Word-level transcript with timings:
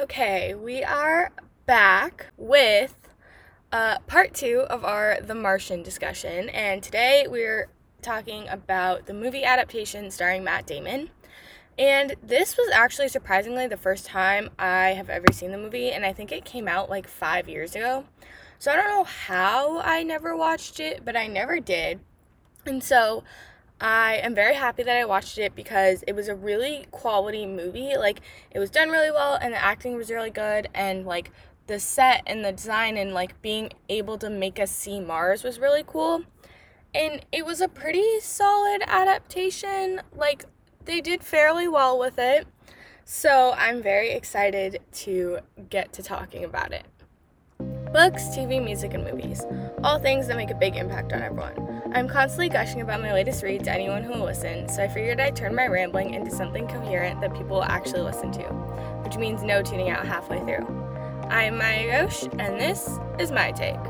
Okay, 0.00 0.54
we 0.54 0.82
are 0.82 1.30
back 1.66 2.28
with 2.38 2.96
uh, 3.70 3.98
part 4.06 4.32
two 4.32 4.64
of 4.70 4.82
our 4.82 5.18
The 5.20 5.34
Martian 5.34 5.82
discussion, 5.82 6.48
and 6.48 6.82
today 6.82 7.26
we're 7.28 7.68
talking 8.00 8.48
about 8.48 9.04
the 9.04 9.12
movie 9.12 9.44
adaptation 9.44 10.10
starring 10.10 10.42
Matt 10.42 10.66
Damon. 10.66 11.10
And 11.78 12.14
this 12.22 12.56
was 12.56 12.70
actually 12.72 13.08
surprisingly 13.08 13.66
the 13.66 13.76
first 13.76 14.06
time 14.06 14.48
I 14.58 14.94
have 14.94 15.10
ever 15.10 15.26
seen 15.32 15.52
the 15.52 15.58
movie, 15.58 15.90
and 15.90 16.06
I 16.06 16.14
think 16.14 16.32
it 16.32 16.46
came 16.46 16.66
out 16.66 16.88
like 16.88 17.06
five 17.06 17.46
years 17.46 17.74
ago. 17.74 18.06
So 18.58 18.72
I 18.72 18.76
don't 18.76 18.88
know 18.88 19.04
how 19.04 19.80
I 19.80 20.02
never 20.02 20.34
watched 20.34 20.80
it, 20.80 21.04
but 21.04 21.14
I 21.14 21.26
never 21.26 21.60
did. 21.60 22.00
And 22.64 22.82
so 22.82 23.22
I 23.80 24.16
am 24.22 24.34
very 24.34 24.54
happy 24.54 24.82
that 24.82 24.96
I 24.96 25.06
watched 25.06 25.38
it 25.38 25.54
because 25.54 26.04
it 26.06 26.12
was 26.12 26.28
a 26.28 26.34
really 26.34 26.86
quality 26.90 27.46
movie. 27.46 27.96
Like 27.96 28.20
it 28.50 28.58
was 28.58 28.70
done 28.70 28.90
really 28.90 29.10
well 29.10 29.38
and 29.40 29.54
the 29.54 29.62
acting 29.62 29.96
was 29.96 30.10
really 30.10 30.30
good 30.30 30.68
and 30.74 31.06
like 31.06 31.30
the 31.66 31.80
set 31.80 32.22
and 32.26 32.44
the 32.44 32.52
design 32.52 32.96
and 32.98 33.14
like 33.14 33.40
being 33.40 33.70
able 33.88 34.18
to 34.18 34.28
make 34.28 34.58
us 34.60 34.70
see 34.70 35.00
Mars 35.00 35.42
was 35.42 35.58
really 35.58 35.84
cool. 35.86 36.24
And 36.94 37.24
it 37.32 37.46
was 37.46 37.60
a 37.60 37.68
pretty 37.68 38.20
solid 38.20 38.82
adaptation. 38.86 40.02
Like 40.14 40.44
they 40.84 41.00
did 41.00 41.22
fairly 41.22 41.68
well 41.68 41.98
with 41.98 42.18
it. 42.18 42.46
So 43.04 43.54
I'm 43.56 43.82
very 43.82 44.10
excited 44.10 44.80
to 44.92 45.38
get 45.70 45.92
to 45.94 46.02
talking 46.02 46.44
about 46.44 46.72
it. 46.72 46.84
Books, 47.92 48.24
TV, 48.28 48.62
music, 48.62 48.94
and 48.94 49.04
movies. 49.04 49.42
All 49.82 49.98
things 49.98 50.28
that 50.28 50.36
make 50.36 50.50
a 50.50 50.54
big 50.54 50.76
impact 50.76 51.12
on 51.12 51.22
everyone. 51.22 51.79
I'm 51.92 52.06
constantly 52.06 52.48
gushing 52.48 52.82
about 52.82 53.00
my 53.00 53.12
latest 53.12 53.42
read 53.42 53.64
to 53.64 53.72
anyone 53.72 54.04
who 54.04 54.12
will 54.12 54.24
listen, 54.24 54.68
so 54.68 54.80
I 54.80 54.86
figured 54.86 55.18
I'd 55.18 55.34
turn 55.34 55.56
my 55.56 55.66
rambling 55.66 56.14
into 56.14 56.30
something 56.30 56.68
coherent 56.68 57.20
that 57.20 57.34
people 57.34 57.56
will 57.56 57.64
actually 57.64 58.02
listen 58.02 58.30
to, 58.32 58.44
which 59.02 59.16
means 59.16 59.42
no 59.42 59.60
tuning 59.60 59.90
out 59.90 60.06
halfway 60.06 60.38
through. 60.38 60.64
I'm 61.30 61.58
Maya 61.58 62.06
Ghosh, 62.06 62.22
and 62.38 62.60
this 62.60 62.88
is 63.18 63.32
my 63.32 63.50
take. 63.50 63.89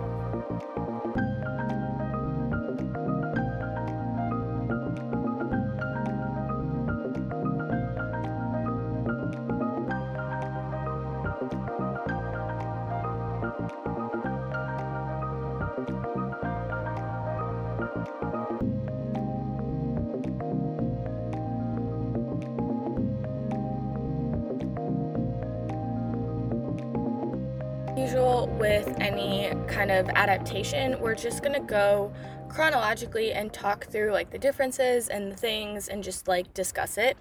Adaptation, 30.20 31.00
we're 31.00 31.14
just 31.14 31.42
gonna 31.42 31.60
go 31.60 32.12
chronologically 32.50 33.32
and 33.32 33.50
talk 33.54 33.86
through 33.86 34.12
like 34.12 34.30
the 34.30 34.38
differences 34.38 35.08
and 35.08 35.32
the 35.32 35.36
things 35.36 35.88
and 35.88 36.04
just 36.04 36.28
like 36.28 36.52
discuss 36.52 36.98
it. 36.98 37.16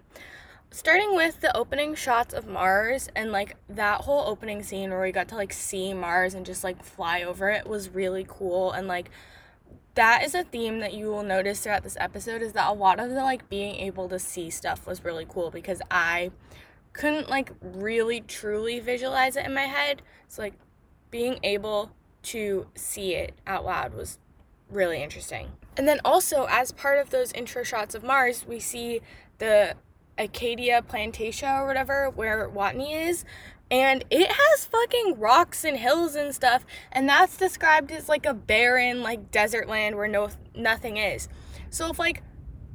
Starting 0.69 1.15
with 1.15 1.39
the 1.39 1.55
opening 1.55 1.95
shots 1.95 2.33
of 2.33 2.45
Mars 2.45 3.09
and 3.15 3.31
like 3.31 3.55
that 3.69 4.01
whole 4.01 4.27
opening 4.27 4.61
scene 4.63 4.89
where 4.89 5.01
we 5.01 5.13
got 5.13 5.29
to 5.29 5.35
like 5.35 5.53
see 5.53 5.93
Mars 5.93 6.33
and 6.33 6.45
just 6.45 6.61
like 6.61 6.83
fly 6.83 7.23
over 7.23 7.49
it 7.49 7.65
was 7.65 7.89
really 7.89 8.25
cool 8.27 8.73
and 8.73 8.85
like 8.85 9.09
that 9.95 10.23
is 10.23 10.35
a 10.35 10.43
theme 10.43 10.79
that 10.79 10.93
you 10.93 11.07
will 11.07 11.23
notice 11.23 11.61
throughout 11.61 11.83
this 11.83 11.97
episode 12.01 12.41
is 12.41 12.51
that 12.51 12.69
a 12.69 12.73
lot 12.73 12.99
of 12.99 13.09
the 13.11 13.23
like 13.23 13.47
being 13.47 13.75
able 13.75 14.09
to 14.09 14.19
see 14.19 14.49
stuff 14.49 14.85
was 14.85 15.05
really 15.05 15.25
cool 15.29 15.51
because 15.51 15.81
I 15.89 16.31
couldn't 16.91 17.29
like 17.29 17.53
really 17.61 18.19
truly 18.21 18.81
visualize 18.81 19.37
it 19.37 19.45
in 19.45 19.53
my 19.53 19.67
head. 19.67 20.01
So 20.27 20.41
like 20.41 20.55
being 21.11 21.39
able 21.43 21.91
to 22.29 22.67
see 22.75 23.15
it 23.15 23.33
out 23.47 23.65
loud 23.65 23.93
was 23.93 24.19
really 24.69 25.01
interesting. 25.01 25.51
And 25.77 25.87
then 25.87 25.99
also 26.05 26.45
as 26.49 26.71
part 26.71 26.99
of 26.99 27.09
those 27.09 27.31
intro 27.33 27.63
shots 27.63 27.95
of 27.95 28.03
Mars, 28.03 28.45
we 28.47 28.59
see 28.59 29.01
the 29.39 29.75
Acadia 30.17 30.81
Plantation 30.81 31.49
or 31.49 31.65
whatever 31.65 32.09
where 32.09 32.49
Watney 32.49 33.09
is. 33.09 33.25
And 33.71 34.03
it 34.09 34.31
has 34.31 34.65
fucking 34.65 35.19
rocks 35.19 35.63
and 35.63 35.77
hills 35.77 36.15
and 36.15 36.33
stuff, 36.33 36.65
and 36.91 37.07
that's 37.07 37.37
described 37.37 37.91
as 37.91 38.09
like 38.09 38.25
a 38.25 38.33
barren, 38.33 39.03
like 39.03 39.29
desert 39.29 39.67
land 39.67 39.95
where 39.95 40.07
no 40.07 40.29
nothing 40.55 40.97
is. 40.97 41.29
So 41.69 41.91
if 41.91 41.99
like 41.99 42.23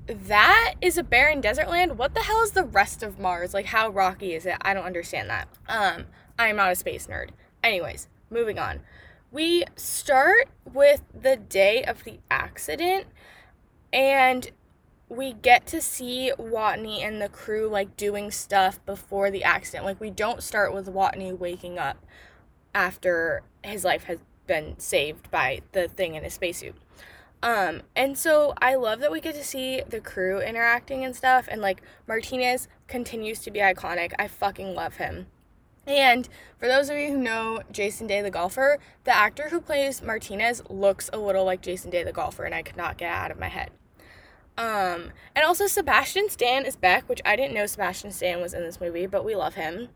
that 0.06 0.75
is 0.81 0.97
a 0.97 1.03
barren 1.03 1.41
desert 1.41 1.69
land, 1.69 1.98
what 1.98 2.14
the 2.14 2.20
hell 2.20 2.43
is 2.43 2.53
the 2.53 2.64
rest 2.64 3.03
of 3.03 3.19
Mars? 3.19 3.53
Like 3.53 3.66
how 3.66 3.88
rocky 3.88 4.34
is 4.34 4.47
it? 4.47 4.56
I 4.62 4.72
don't 4.72 4.84
understand 4.84 5.31
that. 5.31 5.48
Um, 5.69 6.06
I'm 6.38 6.56
not 6.56 6.70
a 6.70 6.76
space 6.76 7.09
nerd. 7.09 7.31
Anyways, 7.64 8.09
moving 8.31 8.59
on. 8.60 8.81
We 9.34 9.65
start 9.75 10.47
with 10.65 11.03
the 11.12 11.34
day 11.34 11.83
of 11.83 12.05
the 12.05 12.21
accident, 12.31 13.06
and 13.93 14.49
we 15.09 15.33
get 15.33 15.67
to 15.67 15.81
see 15.81 16.33
Watney 16.39 17.00
and 17.05 17.21
the 17.21 17.28
crew 17.28 17.69
like 17.69 17.97
doing 17.97 18.31
stuff 18.31 18.78
before 18.87 19.33
the 19.33 19.43
accident. 19.43 19.87
Like 19.87 20.00
we 20.00 20.12
don't 20.12 20.41
start 20.41 20.73
with 20.73 20.87
Watney 20.87 21.37
waking 21.37 21.81
up 21.81 21.97
after 22.77 23.43
his 23.65 23.83
life 23.83 24.05
has 24.05 24.19
been 24.47 24.78
saved 24.78 25.28
by 25.33 25.62
the 25.73 25.89
thing 25.89 26.15
in 26.15 26.23
his 26.23 26.34
spacesuit. 26.34 26.77
Um, 27.43 27.83
and 27.97 28.17
so 28.17 28.55
I 28.62 28.77
love 28.77 29.00
that 29.00 29.11
we 29.11 29.21
get 29.21 29.34
to 29.34 29.43
see 29.43 29.83
the 29.83 30.00
crew 30.00 30.41
interacting 30.41 31.05
and 31.05 31.17
stuff, 31.17 31.49
and 31.50 31.61
like 31.61 31.83
Martinez 32.06 32.69
continues 32.87 33.41
to 33.41 33.50
be 33.50 33.59
iconic. 33.59 34.12
I 34.17 34.28
fucking 34.28 34.77
love 34.77 34.99
him. 34.99 35.27
And 35.87 36.28
for 36.59 36.67
those 36.67 36.89
of 36.89 36.97
you 36.97 37.09
who 37.09 37.19
know 37.19 37.62
Jason 37.71 38.06
Day 38.06 38.22
the 38.22 38.31
golfer, 38.31 38.78
the 39.05 39.15
actor 39.15 39.49
who 39.50 39.61
plays 39.61 40.03
Martinez 40.03 40.62
looks 40.71 41.11
a 41.12 41.19
little 41.19 41.45
like 41.45 41.61
Jason 41.61 41.91
Day 41.91 42.05
the 42.05 42.12
golfer, 42.12 42.45
and 42.45 42.55
I 42.55 42.62
could 42.62 42.77
not 42.77 42.97
get 42.97 43.11
out 43.11 43.31
of 43.31 43.39
my 43.39 43.49
head. 43.49 43.71
Um, 44.56 45.11
and 45.34 45.44
also 45.44 45.67
Sebastian 45.67 46.28
Stan 46.31 46.65
is 46.65 46.77
back, 46.77 47.09
which 47.09 47.21
I 47.25 47.37
didn't 47.37 47.55
know 47.55 47.67
Sebastian 47.67 48.12
Stan 48.12 48.41
was 48.41 48.55
in 48.55 48.62
this 48.62 48.81
movie, 48.81 49.06
but 49.06 49.25
we 49.25 49.34
love 49.34 49.55
him. 49.55 49.89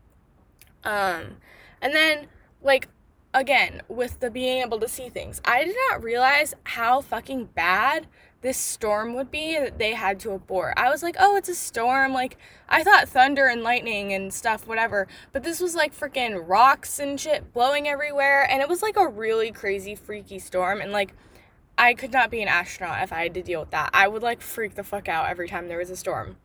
Um, 0.83 1.37
and 1.81 1.93
then 1.93 2.27
like 2.61 2.87
again 3.33 3.81
with 3.87 4.19
the 4.19 4.29
being 4.29 4.61
able 4.61 4.79
to 4.79 4.87
see 4.87 5.09
things, 5.09 5.41
I 5.45 5.63
did 5.63 5.75
not 5.89 6.03
realize 6.03 6.53
how 6.65 7.01
fucking 7.01 7.45
bad 7.55 8.07
this 8.41 8.57
storm 8.57 9.13
would 9.15 9.29
be 9.29 9.55
that 9.55 9.79
they 9.79 9.93
had 9.93 10.19
to 10.21 10.31
abort. 10.31 10.73
I 10.77 10.89
was 10.89 11.03
like, 11.03 11.15
oh, 11.19 11.35
it's 11.35 11.49
a 11.49 11.55
storm. 11.55 12.13
Like, 12.13 12.37
I 12.69 12.83
thought 12.83 13.09
thunder 13.09 13.47
and 13.47 13.63
lightning 13.63 14.13
and 14.13 14.33
stuff, 14.33 14.65
whatever. 14.65 15.07
But 15.33 15.43
this 15.43 15.59
was 15.59 15.75
like 15.75 15.97
freaking 15.97 16.47
rocks 16.47 16.99
and 16.99 17.19
shit 17.19 17.53
blowing 17.53 17.87
everywhere. 17.87 18.49
And 18.49 18.61
it 18.61 18.69
was 18.69 18.81
like 18.81 18.95
a 18.95 19.07
really 19.07 19.51
crazy, 19.51 19.93
freaky 19.93 20.39
storm. 20.39 20.79
And 20.79 20.91
like, 20.91 21.13
I 21.77 21.93
could 21.93 22.11
not 22.11 22.31
be 22.31 22.41
an 22.41 22.47
astronaut 22.47 23.03
if 23.03 23.11
I 23.11 23.23
had 23.23 23.33
to 23.33 23.41
deal 23.41 23.59
with 23.59 23.71
that. 23.71 23.89
I 23.93 24.07
would 24.07 24.23
like 24.23 24.41
freak 24.41 24.75
the 24.75 24.83
fuck 24.83 25.09
out 25.09 25.29
every 25.29 25.47
time 25.47 25.67
there 25.67 25.77
was 25.77 25.89
a 25.89 25.97
storm. 25.97 26.37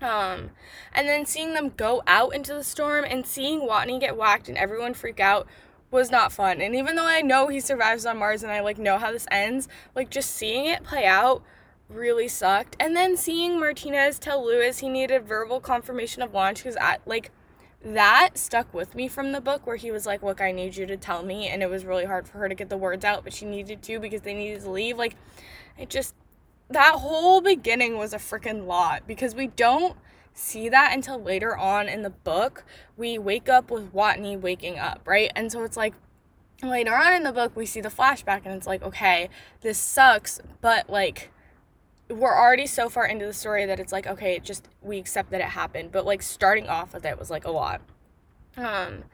Um, 0.00 0.50
and 0.92 1.08
then 1.08 1.26
seeing 1.26 1.54
them 1.54 1.72
go 1.76 2.02
out 2.06 2.34
into 2.34 2.52
the 2.52 2.64
storm 2.64 3.04
and 3.08 3.26
seeing 3.26 3.60
Watney 3.60 3.98
get 4.00 4.16
whacked 4.16 4.48
and 4.48 4.58
everyone 4.58 4.94
freak 4.94 5.20
out 5.20 5.46
was 5.94 6.10
not 6.10 6.32
fun. 6.32 6.60
And 6.60 6.74
even 6.74 6.96
though 6.96 7.06
I 7.06 7.22
know 7.22 7.48
he 7.48 7.60
survives 7.60 8.04
on 8.04 8.18
Mars 8.18 8.42
and 8.42 8.52
I 8.52 8.60
like 8.60 8.76
know 8.76 8.98
how 8.98 9.12
this 9.12 9.26
ends, 9.30 9.68
like 9.94 10.10
just 10.10 10.30
seeing 10.30 10.66
it 10.66 10.82
play 10.82 11.06
out 11.06 11.42
really 11.88 12.28
sucked. 12.28 12.76
And 12.80 12.94
then 12.94 13.16
seeing 13.16 13.58
Martinez 13.58 14.18
tell 14.18 14.44
Lewis 14.44 14.80
he 14.80 14.88
needed 14.88 15.24
verbal 15.24 15.60
confirmation 15.60 16.20
of 16.20 16.34
launch 16.34 16.58
because 16.58 16.76
I 16.76 16.98
like 17.06 17.30
that 17.82 18.30
stuck 18.34 18.74
with 18.74 18.94
me 18.94 19.08
from 19.08 19.32
the 19.32 19.40
book 19.40 19.66
where 19.66 19.76
he 19.76 19.90
was 19.90 20.04
like, 20.04 20.22
Look, 20.22 20.40
I 20.40 20.50
need 20.50 20.76
you 20.76 20.84
to 20.84 20.96
tell 20.96 21.22
me 21.22 21.48
and 21.48 21.62
it 21.62 21.70
was 21.70 21.84
really 21.84 22.04
hard 22.04 22.26
for 22.28 22.38
her 22.38 22.48
to 22.48 22.54
get 22.54 22.68
the 22.68 22.76
words 22.76 23.04
out, 23.04 23.22
but 23.22 23.32
she 23.32 23.46
needed 23.46 23.80
to 23.84 24.00
because 24.00 24.22
they 24.22 24.34
needed 24.34 24.62
to 24.62 24.70
leave. 24.70 24.98
Like 24.98 25.16
it 25.78 25.88
just 25.88 26.14
that 26.70 26.94
whole 26.96 27.40
beginning 27.40 27.96
was 27.96 28.12
a 28.12 28.18
freaking 28.18 28.66
lot 28.66 29.06
because 29.06 29.34
we 29.34 29.46
don't 29.46 29.96
see 30.34 30.68
that 30.68 30.92
until 30.92 31.22
later 31.22 31.56
on 31.56 31.88
in 31.88 32.02
the 32.02 32.10
book. 32.10 32.64
We 32.96 33.18
wake 33.18 33.48
up 33.48 33.70
with 33.70 33.94
Watney 33.94 34.38
waking 34.38 34.78
up, 34.78 35.00
right? 35.06 35.30
And 35.34 35.50
so 35.50 35.62
it's 35.62 35.76
like 35.76 35.94
later 36.62 36.94
on 36.94 37.12
in 37.12 37.22
the 37.22 37.32
book, 37.32 37.56
we 37.56 37.66
see 37.66 37.80
the 37.80 37.88
flashback, 37.88 38.42
and 38.44 38.54
it's 38.54 38.66
like, 38.66 38.82
okay, 38.82 39.30
this 39.60 39.78
sucks, 39.78 40.40
but 40.60 40.90
like, 40.90 41.30
we're 42.10 42.36
already 42.36 42.66
so 42.66 42.88
far 42.88 43.06
into 43.06 43.24
the 43.24 43.32
story 43.32 43.64
that 43.64 43.80
it's 43.80 43.92
like, 43.92 44.06
okay, 44.06 44.34
it 44.34 44.44
just 44.44 44.68
we 44.82 44.98
accept 44.98 45.30
that 45.30 45.40
it 45.40 45.48
happened. 45.48 45.90
But 45.90 46.04
like, 46.04 46.20
starting 46.20 46.68
off 46.68 46.92
with 46.92 47.04
it 47.04 47.18
was 47.18 47.30
like 47.30 47.46
a 47.46 47.50
lot. 47.50 47.80
Um, 48.56 49.04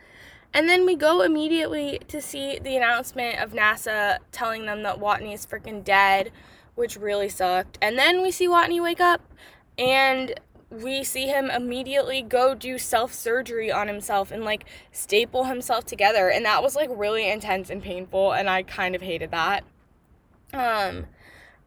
and 0.52 0.68
then 0.68 0.84
we 0.84 0.96
go 0.96 1.22
immediately 1.22 2.00
to 2.08 2.20
see 2.20 2.58
the 2.58 2.76
announcement 2.76 3.38
of 3.38 3.52
NASA 3.52 4.18
telling 4.32 4.66
them 4.66 4.82
that 4.82 4.98
Watney 4.98 5.32
is 5.32 5.46
freaking 5.46 5.84
dead, 5.84 6.32
which 6.74 6.96
really 6.96 7.28
sucked. 7.28 7.78
And 7.80 7.96
then 7.96 8.22
we 8.22 8.30
see 8.32 8.48
Watney 8.48 8.82
wake 8.82 9.00
up, 9.00 9.22
and 9.78 10.34
we 10.70 11.02
see 11.04 11.26
him 11.26 11.50
immediately 11.50 12.22
go 12.22 12.54
do 12.54 12.78
self 12.78 13.12
surgery 13.12 13.70
on 13.72 13.88
himself 13.88 14.30
and 14.30 14.44
like 14.44 14.64
staple 14.92 15.44
himself 15.44 15.84
together 15.84 16.28
and 16.30 16.44
that 16.44 16.62
was 16.62 16.76
like 16.76 16.90
really 16.92 17.28
intense 17.28 17.70
and 17.70 17.82
painful 17.82 18.32
and 18.32 18.48
I 18.48 18.62
kind 18.62 18.94
of 18.94 19.02
hated 19.02 19.30
that. 19.32 19.64
Um 20.52 21.06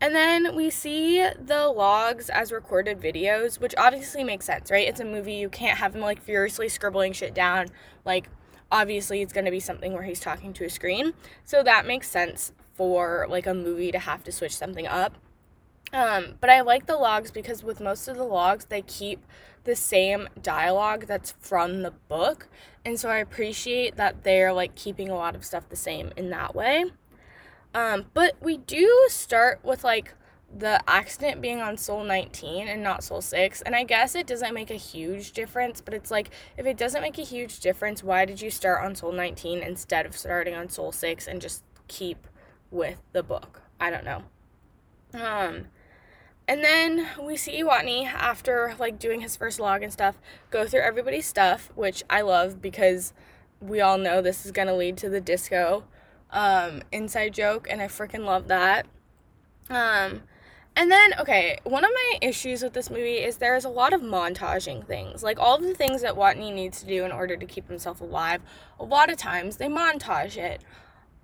And 0.02 0.14
then 0.14 0.56
we 0.56 0.70
see 0.70 1.26
the 1.40 1.68
logs 1.70 2.30
as 2.30 2.52
recorded 2.52 3.00
videos, 3.00 3.60
which 3.60 3.74
obviously 3.78 4.24
makes 4.24 4.46
sense, 4.46 4.70
right? 4.70 4.86
It's 4.88 5.00
a 5.00 5.06
movie. 5.06 5.36
You 5.36 5.50
can't 5.50 5.78
have 5.78 5.96
him 5.96 6.02
like 6.02 6.22
furiously 6.22 6.68
scribbling 6.68 7.14
shit 7.14 7.34
down. 7.34 7.68
Like, 8.04 8.28
obviously, 8.70 9.22
it's 9.22 9.32
going 9.32 9.46
to 9.46 9.52
be 9.52 9.62
something 9.62 9.94
where 9.94 10.04
he's 10.04 10.20
talking 10.20 10.52
to 10.54 10.66
a 10.66 10.70
screen. 10.70 11.14
So 11.46 11.64
that 11.64 11.86
makes 11.86 12.10
sense 12.10 12.52
for 12.74 13.28
like 13.30 13.48
a 13.48 13.54
movie 13.54 13.92
to 13.94 14.00
have 14.00 14.24
to 14.26 14.32
switch 14.34 14.58
something 14.58 14.88
up. 14.88 15.18
Um, 15.94 16.36
but 16.42 16.50
I 16.50 16.62
like 16.62 16.88
the 16.88 16.98
logs 16.98 17.30
because 17.30 17.64
with 17.64 17.80
most 17.80 18.08
of 18.08 18.18
the 18.18 18.24
logs, 18.24 18.66
they 18.66 18.82
keep 18.82 19.24
the 19.64 19.76
same 19.76 20.28
dialogue 20.42 21.06
that's 21.06 21.36
from 21.40 21.84
the 21.84 21.92
book. 21.92 22.50
And 22.84 23.00
so 23.00 23.10
I 23.10 23.18
appreciate 23.18 23.96
that 23.96 24.24
they're 24.24 24.52
like 24.52 24.76
keeping 24.76 25.10
a 25.10 25.16
lot 25.16 25.36
of 25.36 25.46
stuff 25.46 25.70
the 25.70 25.76
same 25.76 26.12
in 26.18 26.32
that 26.32 26.56
way. 26.56 26.86
Um, 27.76 28.06
but 28.14 28.36
we 28.42 28.58
do 28.58 29.06
start 29.10 29.60
with 29.64 29.84
like 29.84 30.16
the 30.56 30.82
accident 30.88 31.42
being 31.42 31.62
on 31.62 31.78
sol 31.78 32.04
19 32.04 32.68
and 32.68 32.84
not 32.84 33.04
sol 33.04 33.22
6. 33.22 33.62
And 33.62 33.76
I 33.76 33.84
guess 33.84 34.16
it 34.16 34.26
doesn't 34.26 34.54
make 34.54 34.72
a 34.72 34.76
huge 34.76 35.32
difference, 35.32 35.80
but 35.80 35.94
it's 35.94 36.12
like 36.12 36.32
if 36.58 36.66
it 36.66 36.78
doesn't 36.78 37.02
make 37.02 37.20
a 37.20 37.24
huge 37.24 37.60
difference, 37.60 38.04
why 38.04 38.26
did 38.26 38.42
you 38.42 38.50
start 38.50 38.84
on 38.84 38.96
sol 38.96 39.12
19 39.12 39.60
instead 39.60 40.08
of 40.08 40.18
starting 40.18 40.56
on 40.56 40.70
sol 40.70 40.92
6 40.92 41.28
and 41.28 41.40
just 41.40 41.64
keep 41.88 42.28
with 42.72 42.98
the 43.12 43.24
book? 43.24 43.62
I 43.80 43.92
don't 43.92 44.06
know. 44.06 44.24
Um 45.14 45.68
and 46.48 46.64
then 46.64 47.08
we 47.22 47.38
see 47.38 47.64
Watney 47.64 48.06
after 48.06 48.76
like 48.80 49.00
doing 49.00 49.22
his 49.22 49.36
first 49.36 49.60
log 49.60 49.84
and 49.84 49.92
stuff 49.92 50.16
go 50.50 50.68
through 50.68 50.82
everybody's 50.82 51.26
stuff, 51.26 51.72
which 51.76 52.04
I 52.10 52.22
love 52.22 52.62
because 52.62 53.14
we 53.60 53.82
all 53.82 53.98
know 53.98 54.22
this 54.22 54.46
is 54.46 54.52
gonna 54.52 54.76
lead 54.76 54.98
to 54.98 55.10
the 55.10 55.22
disco 55.22 55.86
um, 56.34 56.82
inside 56.92 57.34
joke, 57.34 57.68
and 57.70 57.82
I 57.82 57.88
freaking 57.88 58.26
love 58.26 58.48
that. 58.48 58.86
Um, 59.70 60.24
and 60.76 60.92
then, 60.92 61.14
okay, 61.20 61.60
one 61.64 61.86
of 61.86 61.92
my 61.94 62.18
issues 62.22 62.64
with 62.64 62.74
this 62.74 62.90
movie 62.90 63.18
is 63.18 63.38
there's 63.38 63.66
a 63.66 63.70
lot 63.70 63.94
of 63.94 64.02
montaging 64.02 64.86
things. 64.86 65.22
Like, 65.22 65.40
all 65.40 65.56
of 65.56 65.62
the 65.62 65.76
things 65.76 66.02
that 66.02 66.16
Watney 66.16 66.52
needs 66.52 66.82
to 66.82 66.88
do 66.88 67.06
in 67.06 67.12
order 67.12 67.38
to 67.38 67.46
keep 67.46 67.68
himself 67.68 68.02
alive, 68.02 68.42
a 68.80 68.84
lot 68.84 69.12
of 69.12 69.18
times 69.18 69.58
they 69.58 69.68
montage 69.68 70.36
it. 70.36 70.64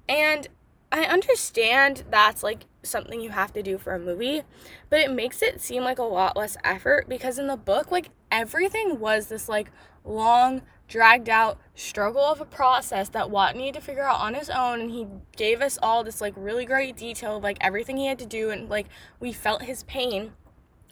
And 0.08 0.48
I 0.92 1.04
understand 1.04 2.04
that's 2.10 2.42
like 2.42 2.66
something 2.82 3.22
you 3.22 3.30
have 3.30 3.54
to 3.54 3.62
do 3.62 3.78
for 3.78 3.94
a 3.94 4.00
movie, 4.00 4.42
but 4.90 5.00
it 5.00 5.12
makes 5.12 5.42
it 5.42 5.62
seem 5.62 5.84
like 5.84 6.00
a 6.00 6.04
lot 6.04 6.36
less 6.36 6.58
effort 6.64 7.08
because 7.08 7.38
in 7.38 7.48
the 7.48 7.58
book, 7.58 7.92
like 7.92 8.10
everything 8.32 9.00
was 9.00 9.28
this 9.28 9.48
like 9.48 9.70
long, 10.04 10.64
dragged 10.88 11.30
out 11.30 11.60
struggle 11.76 12.24
of 12.24 12.42
a 12.42 12.46
process 12.46 13.10
that 13.10 13.30
Watt 13.30 13.56
needed 13.56 13.76
to 13.76 13.82
figure 13.82 14.04
out 14.04 14.20
on 14.20 14.34
his 14.34 14.50
own 14.50 14.82
and 14.82 14.90
he 14.90 15.06
gave 15.38 15.62
us 15.62 15.78
all 15.84 16.04
this 16.04 16.20
like 16.20 16.34
really 16.36 16.66
great 16.66 16.98
detail 16.98 17.38
of 17.38 17.44
like 17.44 17.58
everything 17.62 17.98
he 17.98 18.08
had 18.08 18.18
to 18.18 18.26
do 18.26 18.50
and 18.50 18.68
like 18.70 18.88
we 19.20 19.32
felt 19.32 19.62
his 19.62 19.84
pain. 19.84 20.34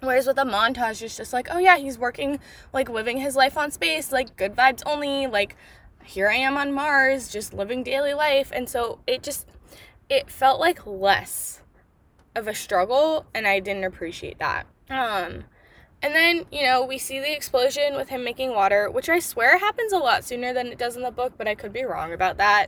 Whereas 0.01 0.27
with 0.27 0.37
a 0.37 0.43
montage, 0.43 1.01
it's 1.01 1.17
just 1.17 1.33
like, 1.33 1.47
oh 1.49 1.57
yeah, 1.57 1.77
he's 1.77 1.97
working, 1.97 2.39
like 2.71 2.87
living 2.87 3.17
his 3.17 3.35
life 3.35 3.57
on 3.57 3.71
space, 3.71 4.11
like 4.11 4.35
good 4.35 4.55
vibes 4.55 4.83
only, 4.85 5.25
like 5.25 5.55
here 6.03 6.29
I 6.29 6.35
am 6.35 6.55
on 6.55 6.71
Mars, 6.71 7.29
just 7.29 7.51
living 7.51 7.81
daily 7.81 8.13
life. 8.13 8.51
And 8.53 8.69
so 8.69 8.99
it 9.07 9.23
just, 9.23 9.47
it 10.09 10.29
felt 10.29 10.59
like 10.59 10.85
less 10.85 11.61
of 12.35 12.47
a 12.47 12.53
struggle 12.53 13.25
and 13.33 13.47
I 13.47 13.59
didn't 13.59 13.83
appreciate 13.83 14.39
that. 14.39 14.67
Um 14.89 15.45
and 16.01 16.13
then, 16.13 16.45
you 16.51 16.63
know, 16.63 16.85
we 16.85 16.99
see 16.99 17.19
the 17.19 17.35
explosion 17.35 17.95
with 17.95 18.09
him 18.09 18.23
making 18.23 18.53
water, 18.53 18.89
which 18.89 19.09
I 19.09 19.17
swear 19.17 19.57
happens 19.57 19.91
a 19.91 19.97
lot 19.97 20.23
sooner 20.23 20.53
than 20.53 20.67
it 20.67 20.77
does 20.77 20.95
in 20.95 21.01
the 21.01 21.09
book, 21.09 21.33
but 21.37 21.47
I 21.47 21.55
could 21.55 21.73
be 21.73 21.83
wrong 21.83 22.13
about 22.13 22.37
that. 22.37 22.67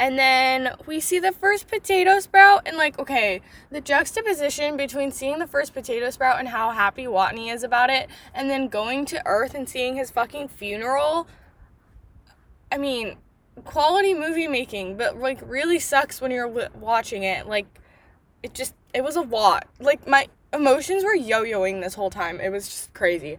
And 0.00 0.18
then 0.18 0.76
we 0.86 0.98
see 0.98 1.18
the 1.18 1.30
first 1.30 1.68
potato 1.68 2.20
sprout, 2.20 2.62
and 2.64 2.78
like, 2.78 2.98
okay, 2.98 3.42
the 3.70 3.82
juxtaposition 3.82 4.78
between 4.78 5.12
seeing 5.12 5.38
the 5.38 5.46
first 5.46 5.74
potato 5.74 6.08
sprout 6.08 6.38
and 6.38 6.48
how 6.48 6.70
happy 6.70 7.04
Watney 7.04 7.52
is 7.52 7.62
about 7.62 7.90
it, 7.90 8.08
and 8.32 8.48
then 8.48 8.68
going 8.68 9.04
to 9.04 9.22
Earth 9.26 9.54
and 9.54 9.68
seeing 9.68 9.96
his 9.96 10.10
fucking 10.10 10.48
funeral. 10.48 11.28
I 12.72 12.78
mean, 12.78 13.18
quality 13.60 14.14
movie 14.14 14.48
making, 14.48 14.96
but 14.96 15.18
like 15.18 15.38
really 15.44 15.78
sucks 15.78 16.20
when 16.20 16.30
you're 16.30 16.48
watching 16.74 17.22
it. 17.22 17.46
Like 17.46 17.66
it 18.42 18.54
just 18.54 18.74
it 18.94 19.02
was 19.02 19.16
a 19.16 19.22
lot. 19.22 19.66
Like 19.78 20.06
my 20.06 20.28
emotions 20.52 21.04
were 21.04 21.14
yo-yoing 21.14 21.80
this 21.80 21.94
whole 21.94 22.10
time. 22.10 22.40
It 22.40 22.50
was 22.50 22.66
just 22.66 22.92
crazy. 22.94 23.38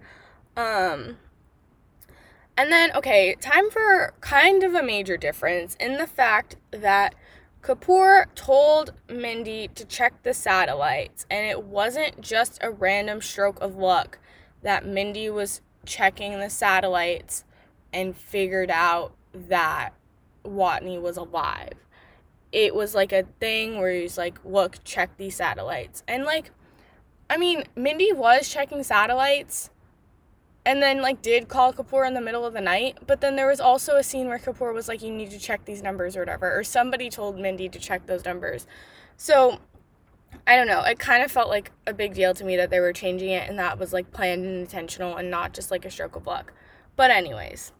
Um 0.55 1.17
and 2.57 2.71
then 2.71 2.91
okay, 2.95 3.35
time 3.35 3.69
for 3.69 4.13
kind 4.21 4.63
of 4.63 4.73
a 4.75 4.83
major 4.83 5.17
difference 5.17 5.75
in 5.79 5.97
the 5.97 6.07
fact 6.07 6.57
that 6.71 7.15
Kapoor 7.61 8.25
told 8.33 8.93
Mindy 9.07 9.67
to 9.75 9.85
check 9.85 10.23
the 10.23 10.33
satellites, 10.33 11.27
and 11.29 11.45
it 11.45 11.63
wasn't 11.63 12.19
just 12.19 12.57
a 12.61 12.71
random 12.71 13.21
stroke 13.21 13.61
of 13.61 13.75
luck 13.75 14.17
that 14.63 14.85
Mindy 14.85 15.29
was 15.29 15.61
checking 15.85 16.39
the 16.39 16.49
satellites 16.49 17.43
and 17.93 18.17
figured 18.17 18.71
out 18.71 19.13
that 19.33 19.93
Watney 20.45 21.01
was 21.01 21.17
alive. 21.17 21.73
It 22.51 22.75
was 22.75 22.93
like 22.93 23.11
a 23.13 23.23
thing 23.39 23.79
where 23.79 23.91
he's 23.91 24.17
like, 24.17 24.39
look, 24.43 24.83
check 24.83 25.15
these 25.17 25.35
satellites. 25.35 26.03
And 26.07 26.25
like, 26.25 26.51
I 27.29 27.37
mean, 27.37 27.63
Mindy 27.75 28.11
was 28.11 28.49
checking 28.49 28.83
satellites 28.83 29.69
and 30.65 30.81
then 30.81 31.01
like 31.01 31.21
did 31.21 31.47
call 31.47 31.73
Kapoor 31.73 32.05
in 32.05 32.13
the 32.13 32.21
middle 32.21 32.45
of 32.45 32.53
the 32.53 32.61
night. 32.61 32.97
But 33.07 33.21
then 33.21 33.35
there 33.35 33.47
was 33.47 33.59
also 33.59 33.95
a 33.95 34.03
scene 34.03 34.27
where 34.27 34.37
Kapoor 34.37 34.73
was 34.73 34.87
like, 34.87 35.01
you 35.01 35.11
need 35.11 35.31
to 35.31 35.39
check 35.39 35.65
these 35.65 35.81
numbers 35.81 36.17
or 36.17 36.19
whatever. 36.19 36.57
Or 36.57 36.63
somebody 36.63 37.09
told 37.09 37.39
Mindy 37.39 37.69
to 37.69 37.79
check 37.79 38.05
those 38.05 38.25
numbers. 38.25 38.67
So 39.15 39.59
I 40.45 40.55
don't 40.55 40.67
know. 40.67 40.81
It 40.81 40.99
kind 40.99 41.23
of 41.23 41.31
felt 41.31 41.49
like 41.49 41.71
a 41.87 41.93
big 41.93 42.13
deal 42.13 42.33
to 42.33 42.43
me 42.43 42.57
that 42.57 42.69
they 42.69 42.79
were 42.79 42.93
changing 42.93 43.29
it 43.29 43.49
and 43.49 43.57
that 43.59 43.79
was 43.79 43.93
like 43.93 44.11
planned 44.11 44.45
and 44.45 44.57
intentional 44.57 45.15
and 45.15 45.31
not 45.31 45.53
just 45.53 45.71
like 45.71 45.85
a 45.85 45.91
stroke 45.91 46.15
of 46.15 46.27
luck. 46.27 46.53
But, 46.95 47.11
anyways. 47.11 47.71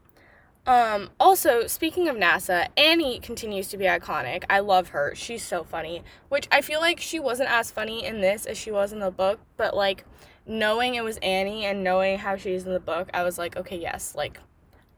Um, 0.67 1.09
also, 1.19 1.65
speaking 1.65 2.07
of 2.07 2.15
NASA, 2.15 2.67
Annie 2.77 3.19
continues 3.19 3.67
to 3.69 3.77
be 3.77 3.85
iconic. 3.85 4.43
I 4.49 4.59
love 4.59 4.89
her. 4.89 5.13
She's 5.15 5.43
so 5.43 5.63
funny. 5.63 6.03
Which 6.29 6.47
I 6.51 6.61
feel 6.61 6.79
like 6.79 6.99
she 6.99 7.19
wasn't 7.19 7.49
as 7.49 7.71
funny 7.71 8.05
in 8.05 8.21
this 8.21 8.45
as 8.45 8.57
she 8.57 8.71
was 8.71 8.93
in 8.93 8.99
the 8.99 9.11
book, 9.11 9.39
but 9.57 9.75
like 9.75 10.05
knowing 10.45 10.95
it 10.95 11.03
was 11.03 11.17
Annie 11.17 11.65
and 11.65 11.83
knowing 11.83 12.19
how 12.19 12.35
she's 12.35 12.65
in 12.65 12.73
the 12.73 12.79
book, 12.79 13.09
I 13.13 13.23
was 13.23 13.37
like, 13.37 13.57
okay, 13.57 13.77
yes, 13.77 14.13
like 14.15 14.39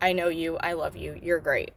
I 0.02 0.12
know 0.12 0.28
you, 0.28 0.58
I 0.58 0.74
love 0.74 0.98
you, 0.98 1.18
you're 1.22 1.40
great. 1.40 1.72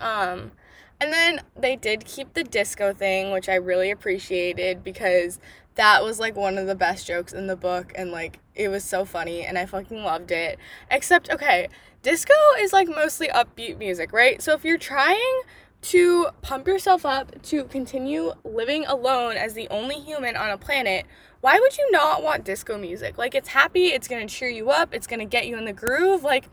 Um, 0.00 0.52
and 1.00 1.12
then 1.12 1.40
they 1.56 1.76
did 1.76 2.04
keep 2.04 2.32
the 2.32 2.44
disco 2.44 2.92
thing, 2.94 3.30
which 3.30 3.48
I 3.48 3.56
really 3.56 3.90
appreciated 3.90 4.82
because 4.82 5.38
that 5.74 6.02
was 6.02 6.18
like 6.18 6.36
one 6.36 6.58
of 6.58 6.66
the 6.66 6.74
best 6.74 7.06
jokes 7.06 7.32
in 7.32 7.46
the 7.46 7.56
book 7.56 7.92
and 7.94 8.10
like 8.10 8.38
it 8.60 8.68
was 8.68 8.84
so 8.84 9.04
funny 9.04 9.42
and 9.42 9.58
I 9.58 9.66
fucking 9.66 10.02
loved 10.02 10.30
it. 10.30 10.58
Except, 10.90 11.30
okay, 11.30 11.68
disco 12.02 12.34
is 12.58 12.72
like 12.72 12.88
mostly 12.88 13.28
upbeat 13.28 13.78
music, 13.78 14.12
right? 14.12 14.40
So 14.42 14.52
if 14.52 14.64
you're 14.64 14.78
trying 14.78 15.40
to 15.82 16.28
pump 16.42 16.66
yourself 16.66 17.06
up 17.06 17.40
to 17.42 17.64
continue 17.64 18.32
living 18.44 18.84
alone 18.84 19.36
as 19.36 19.54
the 19.54 19.66
only 19.70 19.96
human 19.96 20.36
on 20.36 20.50
a 20.50 20.58
planet, 20.58 21.06
why 21.40 21.58
would 21.58 21.78
you 21.78 21.90
not 21.90 22.22
want 22.22 22.44
disco 22.44 22.76
music? 22.76 23.16
Like 23.16 23.34
it's 23.34 23.48
happy, 23.48 23.86
it's 23.86 24.06
to 24.08 24.26
cheer 24.26 24.50
you 24.50 24.70
up, 24.70 24.94
it's 24.94 25.06
to 25.06 25.24
get 25.24 25.46
you 25.46 25.56
in 25.56 25.64
the 25.64 25.72
groove. 25.72 26.22
Like 26.22 26.50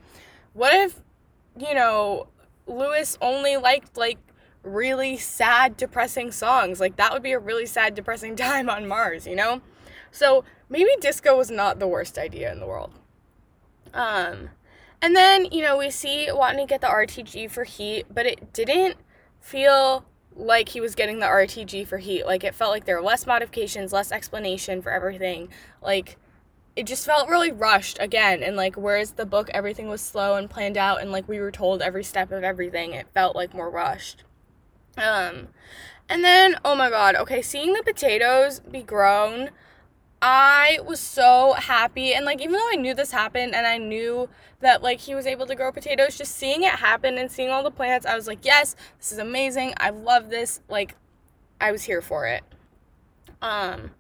what 0.53 0.74
if, 0.74 1.01
you 1.60 1.74
know, 1.74 2.27
Lewis 2.67 3.17
only 3.22 3.58
liked 3.58 3.98
like 3.98 4.17
really 4.63 5.17
sad 5.17 5.75
depressing 5.75 6.32
songs? 6.32 6.79
Like 6.79 6.96
that 6.96 7.12
would 7.12 7.24
be 7.24 7.34
a 7.34 7.39
really 7.39 7.65
sad 7.65 7.96
depressing 7.96 8.36
time 8.38 8.70
on 8.70 8.88
Mars, 8.88 9.27
you 9.27 9.36
know? 9.36 9.62
So 10.12 10.46
maybe 10.69 10.89
disco 11.00 11.38
was 11.38 11.51
not 11.51 11.79
the 11.79 11.88
worst 11.88 12.17
idea 12.17 12.51
in 12.51 12.59
the 12.59 12.67
world. 12.67 12.91
Um 13.93 14.50
and 15.01 15.15
then, 15.15 15.45
you 15.51 15.62
know, 15.62 15.77
we 15.77 15.91
see 15.91 16.27
Watney 16.31 16.67
get 16.67 16.81
the 16.81 16.88
RTG 16.88 17.51
for 17.51 17.63
heat, 17.63 18.07
but 18.12 18.25
it 18.25 18.51
didn't 18.51 18.97
feel 19.39 20.05
like 20.36 20.69
he 20.69 20.81
was 20.81 20.95
getting 20.95 21.19
the 21.19 21.25
RTG 21.25 21.88
for 21.88 21.97
heat. 21.97 22.25
Like 22.25 22.43
it 22.43 22.55
felt 22.55 22.71
like 22.71 22.86
there 22.86 22.95
were 22.95 23.07
less 23.07 23.25
modifications, 23.27 23.93
less 23.93 24.12
explanation 24.12 24.81
for 24.81 24.91
everything. 24.91 25.50
Like 25.81 26.17
it 26.75 26.86
just 26.86 27.05
felt 27.05 27.29
really 27.29 27.51
rushed 27.51 27.97
again. 28.00 28.43
And 28.43 28.55
like 28.55 28.75
whereas 28.75 29.13
the 29.13 29.25
book 29.25 29.50
everything 29.53 29.88
was 29.88 30.01
slow 30.01 30.36
and 30.36 30.50
planned 30.50 30.77
out 30.77 31.01
and 31.01 31.12
like 31.12 31.27
we 31.27 31.39
were 31.39 31.51
told 31.51 31.81
every 31.81 32.03
step 32.03 32.31
of 32.31 32.43
everything, 32.43 32.93
it 32.93 33.07
felt 33.13 33.36
like 33.36 33.53
more 33.53 33.69
rushed. 33.69 34.24
Um 34.97 35.50
and 36.09 36.24
then 36.24 36.55
oh 36.65 36.75
my 36.75 36.89
god, 36.89 37.15
okay, 37.15 37.41
seeing 37.41 37.74
the 37.74 37.83
potatoes 37.83 38.59
be 38.59 38.81
grown 38.81 39.50
I 40.21 40.79
was 40.83 41.00
so 41.00 41.53
happy 41.53 42.13
and 42.13 42.25
like 42.25 42.41
even 42.41 42.53
though 42.53 42.69
I 42.71 42.75
knew 42.75 42.95
this 42.95 43.12
happened 43.12 43.53
and 43.53 43.67
I 43.67 43.77
knew 43.77 44.29
that 44.62 44.81
like 44.81 45.00
he 45.00 45.13
was 45.13 45.27
able 45.27 45.45
to 45.45 45.55
grow 45.55 45.71
potatoes 45.71 46.17
just 46.17 46.36
seeing 46.36 46.63
it 46.63 46.71
happen 46.71 47.17
and 47.19 47.31
seeing 47.31 47.50
all 47.50 47.63
the 47.63 47.69
plants 47.71 48.05
I 48.05 48.15
was 48.15 48.25
like 48.27 48.43
yes 48.43 48.75
this 48.97 49.12
is 49.12 49.19
amazing. 49.19 49.74
I 49.77 49.91
love 49.91 50.29
this. 50.29 50.62
Like 50.67 50.95
I 51.62 51.71
was 51.71 51.83
here 51.83 52.01
for 52.01 52.25
it. 52.25 52.43
Um 53.41 53.91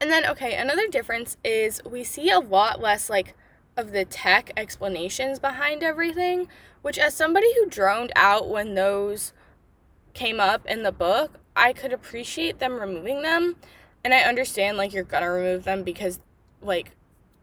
and 0.00 0.10
then 0.10 0.26
okay 0.26 0.56
another 0.56 0.88
difference 0.88 1.36
is 1.44 1.80
we 1.88 2.02
see 2.02 2.30
a 2.30 2.40
lot 2.40 2.80
less 2.80 3.08
like 3.08 3.36
of 3.76 3.92
the 3.92 4.04
tech 4.04 4.52
explanations 4.56 5.38
behind 5.38 5.84
everything 5.84 6.48
which 6.82 6.98
as 6.98 7.14
somebody 7.14 7.52
who 7.54 7.66
droned 7.66 8.12
out 8.16 8.48
when 8.48 8.74
those 8.74 9.32
came 10.14 10.40
up 10.40 10.66
in 10.66 10.82
the 10.82 10.92
book 10.92 11.38
I 11.54 11.72
could 11.72 11.92
appreciate 11.92 12.58
them 12.58 12.80
removing 12.80 13.22
them 13.22 13.54
and 14.04 14.12
I 14.12 14.20
understand 14.20 14.76
like 14.76 14.92
you're 14.92 15.02
gonna 15.02 15.30
remove 15.30 15.64
them 15.64 15.82
because 15.82 16.20
like 16.60 16.92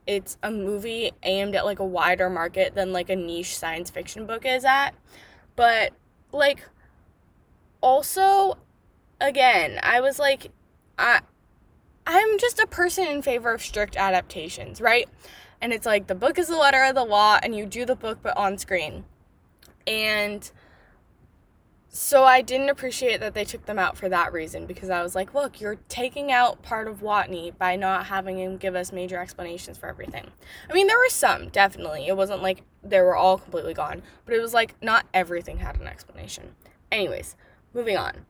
it's 0.08 0.38
a 0.44 0.52
movie 0.52 1.12
aimed 1.24 1.56
at 1.56 1.66
like 1.66 1.80
a 1.80 1.86
wider 1.86 2.30
market 2.30 2.76
than 2.76 2.94
like 2.94 3.10
a 3.10 3.16
niche 3.16 3.58
science 3.58 3.90
fiction 3.90 4.26
book 4.26 4.46
is 4.46 4.64
at. 4.64 4.92
But 5.56 5.94
like 6.32 6.68
also 7.82 8.58
again, 9.20 9.80
I 9.82 10.02
was 10.02 10.20
like 10.20 10.52
I 10.98 11.22
I'm 12.06 12.40
just 12.40 12.60
a 12.60 12.68
person 12.68 13.08
in 13.08 13.22
favor 13.22 13.54
of 13.54 13.62
strict 13.62 13.96
adaptations, 13.96 14.82
right? 14.82 15.08
And 15.62 15.74
it's 15.74 15.86
like 15.86 16.08
the 16.08 16.16
book 16.16 16.40
is 16.40 16.48
the 16.48 16.58
letter 16.58 16.84
of 16.84 16.96
the 16.96 17.04
law 17.04 17.40
and 17.42 17.56
you 17.56 17.66
do 17.66 17.86
the 17.86 17.96
book 17.96 18.20
but 18.22 18.36
on 18.38 18.58
screen. 18.58 19.06
And 19.88 20.50
so 21.94 22.24
I 22.24 22.42
didn't 22.42 22.70
appreciate 22.70 23.20
that 23.20 23.34
they 23.34 23.44
took 23.44 23.66
them 23.66 23.78
out 23.78 23.98
for 23.98 24.08
that 24.08 24.32
reason 24.32 24.66
because 24.66 24.90
I 24.90 25.04
was 25.04 25.14
like, 25.14 25.34
look, 25.34 25.60
you're 25.60 25.76
taking 25.90 26.32
out 26.32 26.62
part 26.62 26.88
of 26.88 27.02
Watney 27.02 27.58
by 27.58 27.76
not 27.76 28.06
having 28.06 28.40
him 28.40 28.56
give 28.56 28.76
us 28.76 28.94
major 28.94 29.20
explanations 29.20 29.78
for 29.78 29.90
everything. 29.90 30.32
I 30.70 30.74
mean, 30.74 30.88
there 30.88 30.98
were 30.98 31.10
some, 31.10 31.50
definitely. 31.50 32.08
It 32.08 32.16
wasn't 32.16 32.42
like 32.42 32.64
they 32.82 33.02
were 33.02 33.18
all 33.18 33.38
completely 33.38 33.74
gone, 33.74 34.04
but 34.26 34.34
it 34.34 34.42
was 34.42 34.54
like 34.54 34.76
not 34.82 35.06
everything 35.14 35.58
had 35.58 35.82
an 35.82 35.88
explanation. 35.88 36.56
Anyways, 36.94 37.36
moving 37.74 37.98
on. 37.98 38.26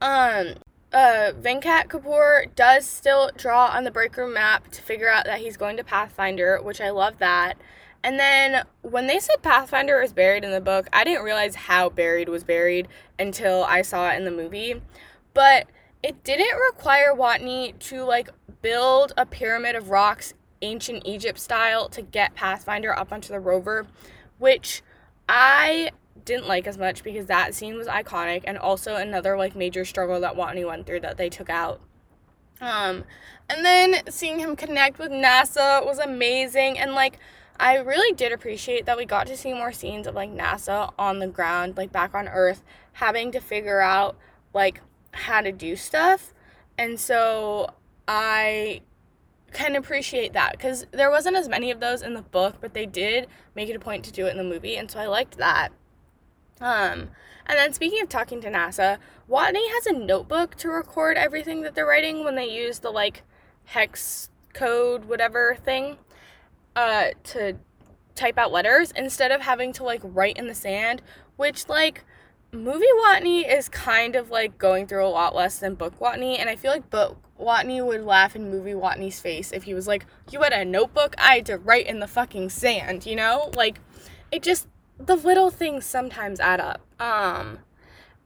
Um, 0.00 0.54
uh, 0.92 1.30
Venkat 1.40 1.86
Kapoor 1.86 2.52
does 2.56 2.84
still 2.84 3.30
draw 3.36 3.66
on 3.66 3.84
the 3.84 3.92
break 3.92 4.16
room 4.16 4.34
map 4.34 4.72
to 4.72 4.82
figure 4.82 5.08
out 5.08 5.24
that 5.26 5.38
he's 5.38 5.56
going 5.56 5.76
to 5.76 5.84
Pathfinder, 5.84 6.60
which 6.60 6.80
I 6.80 6.90
love 6.90 7.18
that. 7.18 7.58
And 8.04 8.20
then 8.20 8.64
when 8.82 9.06
they 9.06 9.18
said 9.18 9.42
Pathfinder 9.42 9.98
was 9.98 10.12
buried 10.12 10.44
in 10.44 10.50
the 10.50 10.60
book, 10.60 10.88
I 10.92 11.04
didn't 11.04 11.24
realize 11.24 11.54
how 11.54 11.88
buried 11.88 12.28
was 12.28 12.44
buried 12.44 12.86
until 13.18 13.64
I 13.64 13.80
saw 13.80 14.10
it 14.10 14.16
in 14.16 14.26
the 14.26 14.30
movie. 14.30 14.82
But 15.32 15.66
it 16.02 16.22
didn't 16.22 16.60
require 16.60 17.14
Watney 17.14 17.76
to 17.78 18.04
like 18.04 18.28
build 18.60 19.14
a 19.16 19.24
pyramid 19.24 19.74
of 19.74 19.88
rocks 19.88 20.34
ancient 20.60 21.02
Egypt 21.06 21.38
style 21.38 21.88
to 21.88 22.02
get 22.02 22.34
Pathfinder 22.34 22.96
up 22.96 23.10
onto 23.10 23.28
the 23.32 23.40
rover, 23.40 23.86
which 24.38 24.82
I 25.26 25.90
didn't 26.26 26.46
like 26.46 26.66
as 26.66 26.76
much 26.76 27.02
because 27.02 27.24
that 27.26 27.54
scene 27.54 27.74
was 27.74 27.86
iconic 27.86 28.42
and 28.44 28.58
also 28.58 28.96
another 28.96 29.38
like 29.38 29.56
major 29.56 29.86
struggle 29.86 30.20
that 30.20 30.36
Watney 30.36 30.66
went 30.66 30.86
through 30.86 31.00
that 31.00 31.16
they 31.16 31.30
took 31.30 31.48
out. 31.48 31.80
Um 32.60 33.04
and 33.48 33.64
then 33.64 34.02
seeing 34.10 34.40
him 34.40 34.56
connect 34.56 34.98
with 34.98 35.10
NASA 35.10 35.84
was 35.86 35.98
amazing 35.98 36.78
and 36.78 36.92
like 36.92 37.18
I 37.58 37.76
really 37.76 38.14
did 38.14 38.32
appreciate 38.32 38.86
that 38.86 38.96
we 38.96 39.04
got 39.04 39.26
to 39.28 39.36
see 39.36 39.52
more 39.52 39.72
scenes 39.72 40.06
of 40.06 40.14
like 40.14 40.30
NASA 40.30 40.92
on 40.98 41.18
the 41.18 41.26
ground, 41.26 41.76
like 41.76 41.92
back 41.92 42.14
on 42.14 42.28
Earth, 42.28 42.62
having 42.94 43.30
to 43.32 43.40
figure 43.40 43.80
out 43.80 44.16
like 44.52 44.80
how 45.12 45.40
to 45.40 45.52
do 45.52 45.76
stuff. 45.76 46.34
And 46.76 46.98
so 46.98 47.72
I 48.08 48.82
can 49.52 49.76
appreciate 49.76 50.32
that 50.32 50.52
because 50.52 50.86
there 50.90 51.10
wasn't 51.10 51.36
as 51.36 51.48
many 51.48 51.70
of 51.70 51.80
those 51.80 52.02
in 52.02 52.14
the 52.14 52.22
book, 52.22 52.56
but 52.60 52.74
they 52.74 52.86
did 52.86 53.28
make 53.54 53.68
it 53.68 53.76
a 53.76 53.80
point 53.80 54.04
to 54.04 54.12
do 54.12 54.26
it 54.26 54.30
in 54.30 54.36
the 54.36 54.44
movie, 54.44 54.76
and 54.76 54.90
so 54.90 54.98
I 54.98 55.06
liked 55.06 55.38
that. 55.38 55.68
Um, 56.60 57.10
and 57.46 57.58
then 57.58 57.72
speaking 57.72 58.02
of 58.02 58.08
talking 58.08 58.40
to 58.40 58.50
NASA, 58.50 58.98
Watney 59.30 59.68
has 59.70 59.86
a 59.86 59.92
notebook 59.92 60.56
to 60.56 60.68
record 60.68 61.16
everything 61.16 61.62
that 61.62 61.74
they're 61.74 61.86
writing 61.86 62.24
when 62.24 62.34
they 62.34 62.50
use 62.50 62.80
the 62.80 62.90
like 62.90 63.22
hex 63.66 64.28
code 64.52 65.06
whatever 65.06 65.56
thing 65.64 65.96
uh, 66.76 67.06
to 67.24 67.56
type 68.14 68.38
out 68.38 68.52
letters 68.52 68.92
instead 68.92 69.32
of 69.32 69.40
having 69.40 69.72
to 69.74 69.82
like 69.82 70.00
write 70.02 70.36
in 70.36 70.46
the 70.46 70.54
sand, 70.54 71.02
which 71.36 71.68
like 71.68 72.04
movie 72.52 72.86
Watney 73.04 73.50
is 73.50 73.68
kind 73.68 74.16
of 74.16 74.30
like 74.30 74.58
going 74.58 74.86
through 74.86 75.06
a 75.06 75.08
lot 75.08 75.34
less 75.34 75.58
than 75.58 75.74
book 75.74 75.98
Watney, 75.98 76.38
and 76.38 76.48
I 76.48 76.56
feel 76.56 76.70
like 76.70 76.90
book 76.90 77.18
Watney 77.40 77.84
would 77.84 78.04
laugh 78.04 78.36
in 78.36 78.50
movie 78.50 78.72
Watney's 78.72 79.20
face 79.20 79.52
if 79.52 79.64
he 79.64 79.74
was 79.74 79.88
like, 79.88 80.06
"You 80.30 80.42
had 80.42 80.52
a 80.52 80.64
notebook, 80.64 81.14
I 81.18 81.36
had 81.36 81.46
to 81.46 81.58
write 81.58 81.86
in 81.86 81.98
the 82.00 82.06
fucking 82.06 82.50
sand," 82.50 83.06
you 83.06 83.16
know? 83.16 83.50
Like, 83.56 83.80
it 84.30 84.42
just 84.42 84.68
the 84.98 85.16
little 85.16 85.50
things 85.50 85.84
sometimes 85.84 86.38
add 86.38 86.60
up. 86.60 86.80
Um, 87.00 87.58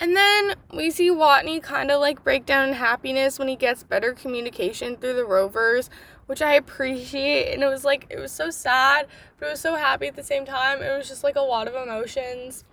and 0.00 0.14
then 0.16 0.54
we 0.72 0.90
see 0.90 1.10
Watney 1.10 1.62
kind 1.62 1.90
of 1.90 2.00
like 2.00 2.22
break 2.22 2.46
down 2.46 2.68
in 2.68 2.74
happiness 2.74 3.38
when 3.38 3.48
he 3.48 3.56
gets 3.56 3.82
better 3.82 4.12
communication 4.12 4.96
through 4.96 5.14
the 5.14 5.24
rovers, 5.24 5.90
which 6.28 6.42
I 6.42 6.54
appreciate. 6.54 7.54
And 7.54 7.62
it 7.62 7.68
was 7.68 7.84
like, 7.84 8.06
it 8.10 8.18
was 8.18 8.30
so 8.30 8.50
sad, 8.50 9.06
but 9.38 9.46
it 9.46 9.50
was 9.52 9.60
so 9.60 9.76
happy 9.76 10.06
at 10.06 10.14
the 10.14 10.22
same 10.22 10.44
time. 10.44 10.82
It 10.82 10.96
was 10.96 11.08
just 11.08 11.24
like 11.24 11.36
a 11.36 11.40
lot 11.40 11.66
of 11.66 11.74
emotions. 11.74 12.64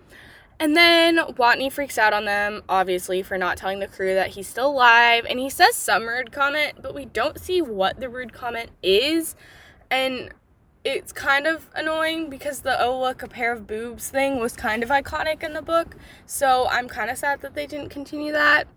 And 0.59 0.75
then 0.75 1.17
Watney 1.17 1.71
freaks 1.71 1.97
out 1.97 2.11
on 2.11 2.25
them, 2.25 2.63
obviously, 2.67 3.23
for 3.23 3.37
not 3.37 3.55
telling 3.55 3.79
the 3.79 3.87
crew 3.87 4.13
that 4.13 4.31
he's 4.31 4.47
still 4.47 4.71
alive. 4.71 5.25
And 5.29 5.39
he 5.39 5.49
says 5.49 5.75
some 5.75 6.03
rude 6.03 6.33
comment, 6.33 6.81
but 6.81 6.93
we 6.93 7.05
don't 7.05 7.39
see 7.39 7.61
what 7.61 8.01
the 8.01 8.09
rude 8.09 8.33
comment 8.33 8.71
is. 8.83 9.37
And 9.89 10.33
it's 10.83 11.13
kind 11.13 11.47
of 11.47 11.69
annoying 11.75 12.29
because 12.29 12.59
the 12.59 12.79
oh 12.79 12.99
look 12.99 13.23
a 13.23 13.27
pair 13.27 13.53
of 13.53 13.65
boobs 13.65 14.09
thing 14.09 14.39
was 14.39 14.53
kind 14.53 14.83
of 14.83 14.89
iconic 14.89 15.41
in 15.41 15.53
the 15.53 15.61
book 15.61 15.95
so 16.27 16.67
i'm 16.69 16.87
kind 16.87 17.09
of 17.09 17.17
sad 17.17 17.41
that 17.41 17.55
they 17.55 17.65
didn't 17.65 17.89
continue 17.89 18.31
that 18.31 18.67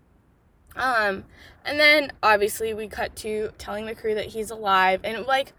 um 0.79 1.25
and 1.63 1.79
then 1.79 2.11
obviously 2.23 2.73
we 2.73 2.87
cut 2.87 3.15
to 3.15 3.51
telling 3.59 3.85
the 3.85 3.93
crew 3.93 4.15
that 4.15 4.27
he's 4.27 4.49
alive 4.49 4.99
and 5.03 5.17
it, 5.17 5.27
like 5.27 5.53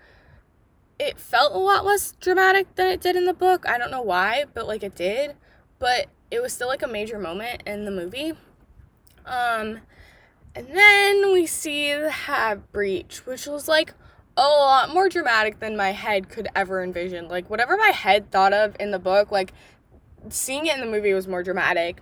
it 0.99 1.19
felt 1.19 1.53
a 1.53 1.59
lot 1.59 1.85
less 1.85 2.12
dramatic 2.21 2.75
than 2.75 2.89
it 2.89 3.00
did 3.00 3.15
in 3.15 3.27
the 3.27 3.35
book 3.35 3.69
i 3.69 3.79
don't 3.79 3.91
know 3.93 4.03
why 4.03 4.45
but 4.53 4.67
like 4.67 4.83
it 4.83 4.97
did 4.97 5.37
but 5.79 6.07
it 6.31 6.43
was 6.43 6.53
still 6.53 6.69
like 6.69 6.83
a 6.83 6.89
major 6.89 7.19
moment 7.19 7.62
in 7.65 7.85
the 7.85 7.91
movie 7.91 8.33
um 9.27 9.79
and 10.53 10.67
then 10.75 11.33
we 11.33 11.47
see 11.47 11.95
the 11.95 12.11
hab 12.11 12.73
breach 12.73 13.25
which 13.25 13.47
was 13.47 13.69
like 13.69 13.95
a 14.37 14.49
lot 14.49 14.93
more 14.93 15.09
dramatic 15.09 15.61
than 15.61 15.77
my 15.77 15.91
head 15.93 16.29
could 16.29 16.49
ever 16.55 16.83
envision. 16.83 17.29
Like 17.29 17.50
whatever 17.50 17.77
my 17.77 17.91
head 17.91 18.31
thought 18.31 18.53
of 18.53 18.75
in 18.81 18.91
the 18.91 18.99
book, 18.99 19.31
like 19.31 19.53
seeing 20.31 20.67
it 20.67 20.75
in 20.75 20.81
the 20.81 20.87
movie 20.87 21.12
was 21.12 21.29
more 21.29 21.43
dramatic. 21.43 22.00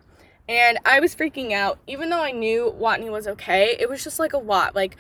And 0.49 0.79
I 0.85 1.01
was 1.01 1.15
freaking 1.15 1.53
out. 1.53 1.79
Even 1.87 2.09
though 2.09 2.23
I 2.23 2.31
knew 2.31 2.75
Watney 2.79 3.11
was 3.11 3.29
okay, 3.29 3.77
it 3.79 3.89
was 3.89 4.03
just 4.03 4.19
like 4.19 4.33
a 4.33 4.39
lot. 4.39 4.75
Like 4.75 4.97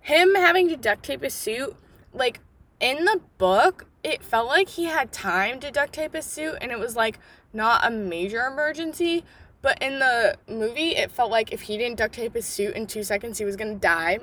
him 0.00 0.34
having 0.34 0.68
to 0.68 0.76
duct 0.76 1.02
tape 1.02 1.22
his 1.22 1.34
suit, 1.34 1.76
like 2.12 2.40
in 2.80 3.04
the 3.04 3.20
book, 3.36 3.86
it 4.02 4.22
felt 4.22 4.46
like 4.46 4.70
he 4.70 4.84
had 4.84 5.12
time 5.12 5.60
to 5.60 5.70
duct 5.70 5.92
tape 5.92 6.14
his 6.14 6.24
suit 6.24 6.56
and 6.60 6.72
it 6.72 6.78
was 6.78 6.96
like 6.96 7.18
not 7.52 7.86
a 7.86 7.90
major 7.90 8.46
emergency. 8.46 9.24
But 9.60 9.82
in 9.82 9.98
the 9.98 10.36
movie, 10.48 10.96
it 10.96 11.10
felt 11.10 11.30
like 11.30 11.52
if 11.52 11.62
he 11.62 11.76
didn't 11.76 11.98
duct 11.98 12.14
tape 12.14 12.34
his 12.34 12.46
suit 12.46 12.74
in 12.74 12.86
two 12.86 13.02
seconds, 13.02 13.38
he 13.38 13.44
was 13.44 13.56
gonna 13.56 13.74
die. 13.74 14.20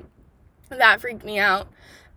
That 0.70 1.00
freaked 1.00 1.24
me 1.24 1.38
out. 1.38 1.68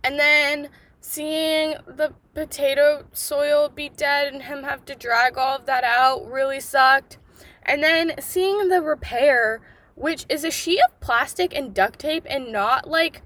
And 0.02 0.18
then 0.18 0.70
seeing 1.00 1.74
the 1.86 2.14
potato 2.34 3.04
soil 3.12 3.68
be 3.68 3.90
dead 3.90 4.32
and 4.32 4.42
him 4.42 4.64
have 4.64 4.84
to 4.86 4.94
drag 4.94 5.38
all 5.38 5.56
of 5.56 5.66
that 5.66 5.84
out 5.84 6.28
really 6.30 6.60
sucked. 6.60 7.18
And 7.62 7.82
then 7.82 8.14
seeing 8.20 8.68
the 8.68 8.82
repair, 8.82 9.60
which 9.94 10.26
is 10.28 10.44
a 10.44 10.50
sheet 10.50 10.80
of 10.86 10.98
plastic 11.00 11.54
and 11.54 11.74
duct 11.74 11.98
tape 11.98 12.26
and 12.28 12.52
not 12.52 12.88
like 12.88 13.22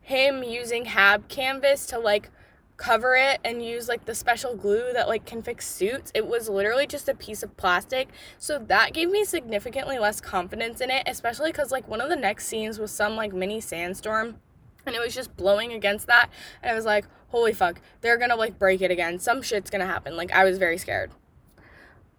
him 0.00 0.42
using 0.42 0.86
hab 0.86 1.28
canvas 1.28 1.86
to 1.86 1.98
like 1.98 2.30
cover 2.76 3.14
it 3.14 3.38
and 3.44 3.64
use 3.64 3.88
like 3.88 4.04
the 4.04 4.14
special 4.14 4.56
glue 4.56 4.92
that 4.92 5.08
like 5.08 5.24
can 5.24 5.42
fix 5.42 5.66
suits. 5.66 6.10
It 6.14 6.26
was 6.26 6.48
literally 6.48 6.86
just 6.86 7.08
a 7.08 7.14
piece 7.14 7.42
of 7.42 7.56
plastic. 7.56 8.08
So 8.38 8.58
that 8.58 8.92
gave 8.92 9.10
me 9.10 9.24
significantly 9.24 9.98
less 9.98 10.20
confidence 10.20 10.80
in 10.80 10.90
it, 10.90 11.04
especially 11.06 11.52
cuz 11.52 11.70
like 11.70 11.86
one 11.88 12.00
of 12.00 12.08
the 12.08 12.16
next 12.16 12.46
scenes 12.46 12.78
was 12.78 12.90
some 12.90 13.16
like 13.16 13.32
mini 13.32 13.60
sandstorm 13.60 14.40
and 14.86 14.94
it 14.94 15.00
was 15.00 15.14
just 15.14 15.36
blowing 15.36 15.72
against 15.72 16.06
that 16.06 16.28
and 16.62 16.70
i 16.70 16.74
was 16.74 16.84
like 16.84 17.06
holy 17.28 17.52
fuck 17.52 17.80
they're 18.00 18.18
gonna 18.18 18.36
like 18.36 18.58
break 18.58 18.80
it 18.80 18.90
again 18.90 19.18
some 19.18 19.42
shit's 19.42 19.70
gonna 19.70 19.86
happen 19.86 20.16
like 20.16 20.32
i 20.32 20.44
was 20.44 20.58
very 20.58 20.78
scared 20.78 21.10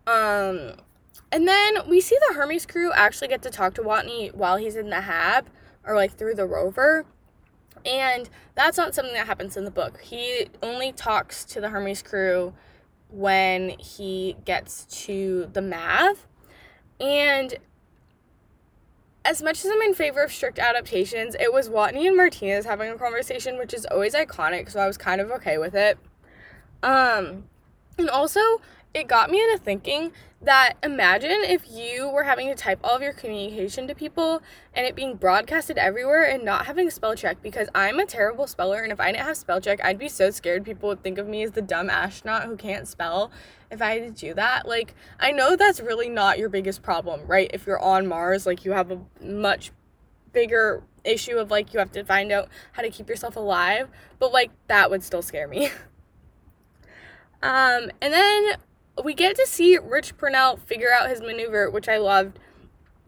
um 0.08 0.74
and 1.32 1.48
then 1.48 1.78
we 1.90 2.02
see 2.02 2.18
the 2.28 2.36
hermes 2.36 2.66
crew 2.66 2.92
actually 2.94 3.28
get 3.28 3.42
to 3.44 3.50
talk 3.50 3.74
to 3.76 3.82
watney 3.82 4.34
while 4.34 4.58
he's 4.58 4.76
in 4.76 4.90
the 4.90 5.02
hab 5.02 5.48
or 5.84 5.96
like 5.96 6.14
through 6.14 6.36
the 6.36 6.46
rover. 6.46 7.06
And 7.86 8.30
that's 8.56 8.78
not 8.78 8.96
something 8.96 9.14
that 9.14 9.28
happens 9.28 9.58
in 9.58 9.66
the 9.66 9.72
book. 9.72 10.02
He 10.02 10.48
only 10.64 10.92
talks 10.92 11.46
to 11.46 11.62
the 11.62 11.70
hermes 11.70 12.02
crew 12.02 12.54
when 13.10 13.70
he 13.78 14.36
gets 14.46 14.86
to 15.06 15.50
the 15.54 15.62
MAV 15.62 16.26
and 17.00 17.56
as 19.26 19.42
much 19.42 19.66
as 19.66 19.72
I'm 19.72 19.82
in 19.82 19.96
favor 19.96 20.24
of 20.24 20.32
strict 20.32 20.60
adaptations, 20.60 21.36
it 21.40 21.52
was 21.52 21.68
Watney 21.68 22.06
and 22.08 22.16
Martinez 22.16 22.64
having 22.64 22.92
a 22.92 22.98
conversation, 22.98 23.58
which 23.58 23.74
is 23.74 23.86
always 23.88 24.14
iconic, 24.14 24.70
so 24.70 24.80
I 24.80 24.88
was 24.88 24.98
kind 24.98 25.20
of 25.20 25.32
okay 25.32 25.58
with 25.58 25.74
it. 25.74 25.98
Um, 26.84 27.46
and 27.98 28.10
also, 28.10 28.40
it 28.94 29.08
got 29.08 29.32
me 29.32 29.42
into 29.42 29.58
thinking 29.58 30.12
that 30.46 30.74
imagine 30.84 31.44
if 31.44 31.70
you 31.70 32.10
were 32.10 32.24
having 32.24 32.48
to 32.48 32.56
type 32.56 32.80
all 32.84 32.96
of 32.96 33.02
your 33.02 33.14
communication 33.14 33.88
to 33.88 33.96
people 33.96 34.42
and 34.74 34.86
it 34.86 34.96
being 34.96 35.16
broadcasted 35.16 35.78
everywhere 35.78 36.24
and 36.24 36.44
not 36.44 36.66
having 36.66 36.90
spell 36.90 37.16
check 37.16 37.42
because 37.42 37.68
I'm 37.74 38.00
a 38.00 38.06
terrible 38.06 38.48
speller 38.48 38.84
and 38.84 38.92
if 38.92 39.00
I 39.00 39.12
didn't 39.12 39.26
have 39.26 39.38
spell 39.38 39.60
check, 39.60 39.84
I'd 39.84 40.00
be 40.00 40.08
so 40.08 40.30
scared 40.30 40.64
people 40.64 40.90
would 40.90 41.04
think 41.04 41.18
of 41.18 41.28
me 41.28 41.44
as 41.44 41.52
the 41.52 41.62
dumb 41.62 41.90
astronaut 41.90 42.44
who 42.44 42.56
can't 42.56 42.88
spell 42.88 43.32
if 43.72 43.82
I 43.82 44.00
had 44.00 44.16
to 44.16 44.28
do 44.28 44.34
that. 44.36 44.68
Like, 44.68 44.94
I 45.20 45.32
know 45.32 45.56
that's 45.56 45.80
really 45.80 46.10
not 46.10 46.38
your 46.38 46.50
biggest 46.50 46.82
problem, 46.82 47.22
right? 47.26 47.50
If 47.54 47.66
you're 47.66 47.82
on 47.82 48.08
Mars, 48.08 48.46
like 48.46 48.64
you 48.64 48.72
have 48.72 48.92
a 48.92 49.00
much 49.22 49.72
bigger 50.32 50.84
issue 51.04 51.38
of 51.38 51.50
like 51.50 51.74
you 51.74 51.80
have 51.80 51.92
to 51.94 52.04
find 52.04 52.32
out 52.32 52.50
how 52.74 52.84
to 52.84 52.90
keep 52.90 53.10
yourself 53.10 53.36
alive, 53.36 53.90
but 54.20 54.32
like 54.32 54.52
that 54.68 54.92
would 54.92 55.02
still 55.02 55.22
scare 55.22 55.48
me. 55.48 55.68
um, 57.42 57.90
and 58.02 58.14
then 58.14 58.58
we 59.04 59.14
get 59.14 59.36
to 59.36 59.46
see 59.46 59.78
Rich 59.78 60.18
Purnell 60.18 60.58
figure 60.58 60.92
out 60.92 61.10
his 61.10 61.22
maneuver, 61.22 61.70
which 61.70 61.90
I 61.90 61.98
loved. 61.98 62.40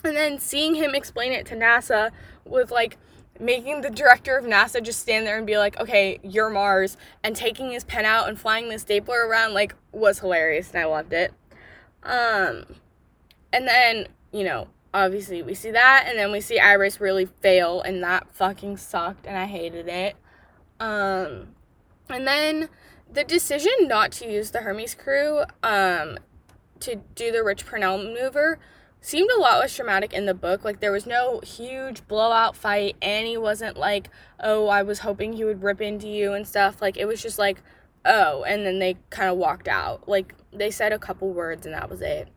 And 0.03 0.15
then 0.15 0.39
seeing 0.39 0.75
him 0.75 0.93
explain 0.95 1.31
it 1.31 1.45
to 1.47 1.55
NASA 1.55 2.11
with 2.45 2.71
like 2.71 2.97
making 3.39 3.81
the 3.81 3.89
director 3.89 4.37
of 4.37 4.45
NASA 4.45 4.81
just 4.81 4.99
stand 4.99 5.25
there 5.25 5.37
and 5.37 5.45
be 5.45 5.57
like, 5.57 5.79
okay, 5.79 6.19
you're 6.23 6.49
Mars, 6.49 6.97
and 7.23 7.35
taking 7.35 7.71
his 7.71 7.83
pen 7.83 8.05
out 8.05 8.27
and 8.27 8.39
flying 8.39 8.69
the 8.69 8.79
stapler 8.79 9.27
around, 9.27 9.53
like, 9.53 9.75
was 9.91 10.19
hilarious, 10.19 10.71
and 10.71 10.79
I 10.81 10.85
loved 10.85 11.13
it. 11.13 11.33
Um, 12.03 12.65
and 13.53 13.67
then, 13.67 14.07
you 14.31 14.43
know, 14.43 14.67
obviously 14.93 15.41
we 15.41 15.53
see 15.53 15.71
that, 15.71 16.05
and 16.07 16.17
then 16.17 16.31
we 16.31 16.41
see 16.41 16.59
Iris 16.59 16.99
really 16.99 17.25
fail, 17.25 17.81
and 17.81 18.03
that 18.03 18.27
fucking 18.33 18.77
sucked, 18.77 19.25
and 19.25 19.37
I 19.37 19.45
hated 19.45 19.87
it. 19.87 20.15
Um, 20.79 21.49
and 22.09 22.27
then 22.27 22.69
the 23.11 23.23
decision 23.23 23.71
not 23.81 24.11
to 24.13 24.31
use 24.31 24.51
the 24.51 24.59
Hermes 24.59 24.95
crew, 24.95 25.43
um, 25.63 26.17
to 26.81 26.97
do 27.15 27.31
the 27.31 27.43
Rich 27.43 27.65
Purnell 27.65 27.97
maneuver 27.97 28.59
seemed 29.01 29.29
a 29.31 29.39
lot 29.39 29.59
less 29.59 29.75
dramatic 29.75 30.13
in 30.13 30.25
the 30.25 30.33
book. 30.33 30.63
Like 30.63 30.79
there 30.79 30.91
was 30.91 31.05
no 31.05 31.39
huge 31.39 32.07
blowout 32.07 32.55
fight. 32.55 32.95
Annie 33.01 33.37
wasn't 33.37 33.77
like, 33.77 34.09
"Oh, 34.39 34.67
I 34.67 34.83
was 34.83 34.99
hoping 34.99 35.33
he 35.33 35.45
would 35.45 35.63
rip 35.63 35.81
into 35.81 36.07
you" 36.07 36.33
and 36.33 36.47
stuff. 36.47 36.81
Like 36.81 36.97
it 36.97 37.05
was 37.05 37.21
just 37.21 37.39
like, 37.39 37.61
"Oh," 38.05 38.43
and 38.43 38.65
then 38.65 38.79
they 38.79 38.97
kind 39.09 39.29
of 39.29 39.37
walked 39.37 39.67
out. 39.67 40.07
Like 40.07 40.35
they 40.51 40.71
said 40.71 40.93
a 40.93 40.99
couple 40.99 41.31
words 41.31 41.65
and 41.65 41.75
that 41.75 41.89
was 41.89 42.01
it. 42.01 42.29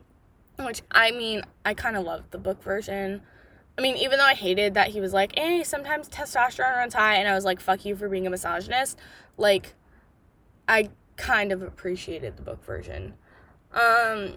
Which 0.58 0.82
I 0.90 1.10
mean, 1.10 1.42
I 1.64 1.74
kind 1.74 1.96
of 1.96 2.04
loved 2.04 2.30
the 2.30 2.38
book 2.38 2.62
version. 2.62 3.22
I 3.78 3.82
mean, 3.82 3.96
even 3.96 4.18
though 4.18 4.24
I 4.24 4.34
hated 4.34 4.74
that 4.74 4.88
he 4.88 5.00
was 5.00 5.12
like, 5.12 5.36
"Hey, 5.36 5.64
sometimes 5.64 6.08
testosterone 6.08 6.76
runs 6.76 6.94
high," 6.94 7.16
and 7.16 7.28
I 7.28 7.34
was 7.34 7.44
like, 7.44 7.60
"Fuck 7.60 7.84
you 7.84 7.96
for 7.96 8.08
being 8.08 8.26
a 8.26 8.30
misogynist," 8.30 8.98
like 9.38 9.74
I 10.70 10.88
kind 11.16 11.50
of 11.50 11.62
appreciated 11.62 12.36
the 12.36 12.42
book 12.42 12.64
version. 12.64 13.14
Um, 13.74 14.34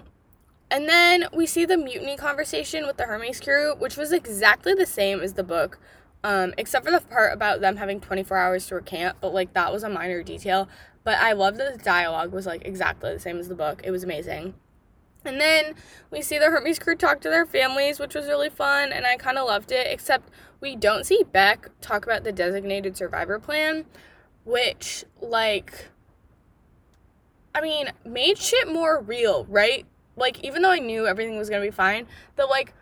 and 0.72 0.90
then 0.90 1.28
we 1.32 1.46
see 1.46 1.64
the 1.64 1.78
mutiny 1.78 2.18
conversation 2.18 2.88
with 2.88 2.98
the 2.98 3.04
Hermes 3.04 3.40
crew, 3.40 3.76
which 3.76 3.96
was 3.98 4.12
exactly 4.12 4.74
the 4.74 4.88
same 4.88 5.22
as 5.22 5.34
the 5.34 5.44
book, 5.44 5.80
um, 6.24 6.56
except 6.58 6.86
for 6.86 6.92
the 6.92 7.02
part 7.02 7.34
about 7.34 7.62
them 7.62 7.78
having 7.78 8.02
24 8.02 8.36
hours 8.36 8.66
to 8.68 8.76
recant, 8.76 9.18
but 9.22 9.32
like 9.32 9.54
that 9.54 9.72
was 9.72 9.84
a 9.84 9.90
minor 9.90 10.24
detail. 10.24 10.68
But 11.04 11.20
I 11.20 11.34
love 11.34 11.58
that 11.58 11.78
the 11.78 11.84
dialogue 11.84 12.32
was 12.32 12.48
like 12.48 12.66
exactly 12.66 13.14
the 13.14 13.20
same 13.20 13.38
as 13.38 13.48
the 13.48 13.56
book. 13.56 13.82
It 13.84 13.92
was 13.92 14.04
amazing. 14.04 14.56
And 15.24 15.40
then 15.40 15.76
we 16.10 16.24
see 16.24 16.40
the 16.40 16.50
Hermes 16.50 16.80
crew 16.80 16.96
talk 16.96 17.22
to 17.22 17.30
their 17.30 17.46
families, 17.46 18.00
which 18.00 18.16
was 18.16 18.26
really 18.26 18.50
fun, 18.50 18.92
and 18.92 19.06
I 19.06 19.18
kind 19.18 19.38
of 19.38 19.46
loved 19.46 19.72
it, 19.72 19.86
except 19.86 20.32
we 20.60 20.76
don't 20.76 21.06
see 21.06 21.24
Beck 21.32 21.70
talk 21.80 22.06
about 22.06 22.24
the 22.24 22.32
designated 22.32 22.98
survivor 22.98 23.38
plan, 23.38 23.86
which, 24.44 25.06
like, 25.22 25.90
I 27.56 27.62
mean, 27.62 27.92
made 28.06 28.38
shit 28.38 28.68
more 28.68 29.02
real, 29.02 29.46
right? 29.46 29.86
like 30.16 30.44
even 30.44 30.62
though 30.62 30.72
I 30.72 30.80
knew 30.80 31.08
everything 31.08 31.38
was 31.38 31.50
gonna 31.50 31.64
be 31.64 31.72
fine, 31.72 32.08
the 32.36 32.46
like 32.46 32.74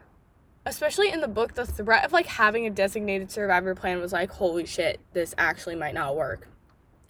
especially 0.66 1.10
in 1.10 1.22
the 1.22 1.28
book, 1.28 1.54
the 1.54 1.66
threat 1.66 2.06
of 2.06 2.12
like 2.12 2.28
having 2.28 2.68
a 2.68 2.70
designated 2.70 3.32
survivor 3.32 3.74
plan 3.74 4.00
was 4.00 4.14
like, 4.14 4.30
holy 4.30 4.66
shit, 4.66 5.00
this 5.14 5.34
actually 5.38 5.76
might 5.76 5.96
not 5.96 6.16
work. 6.16 6.48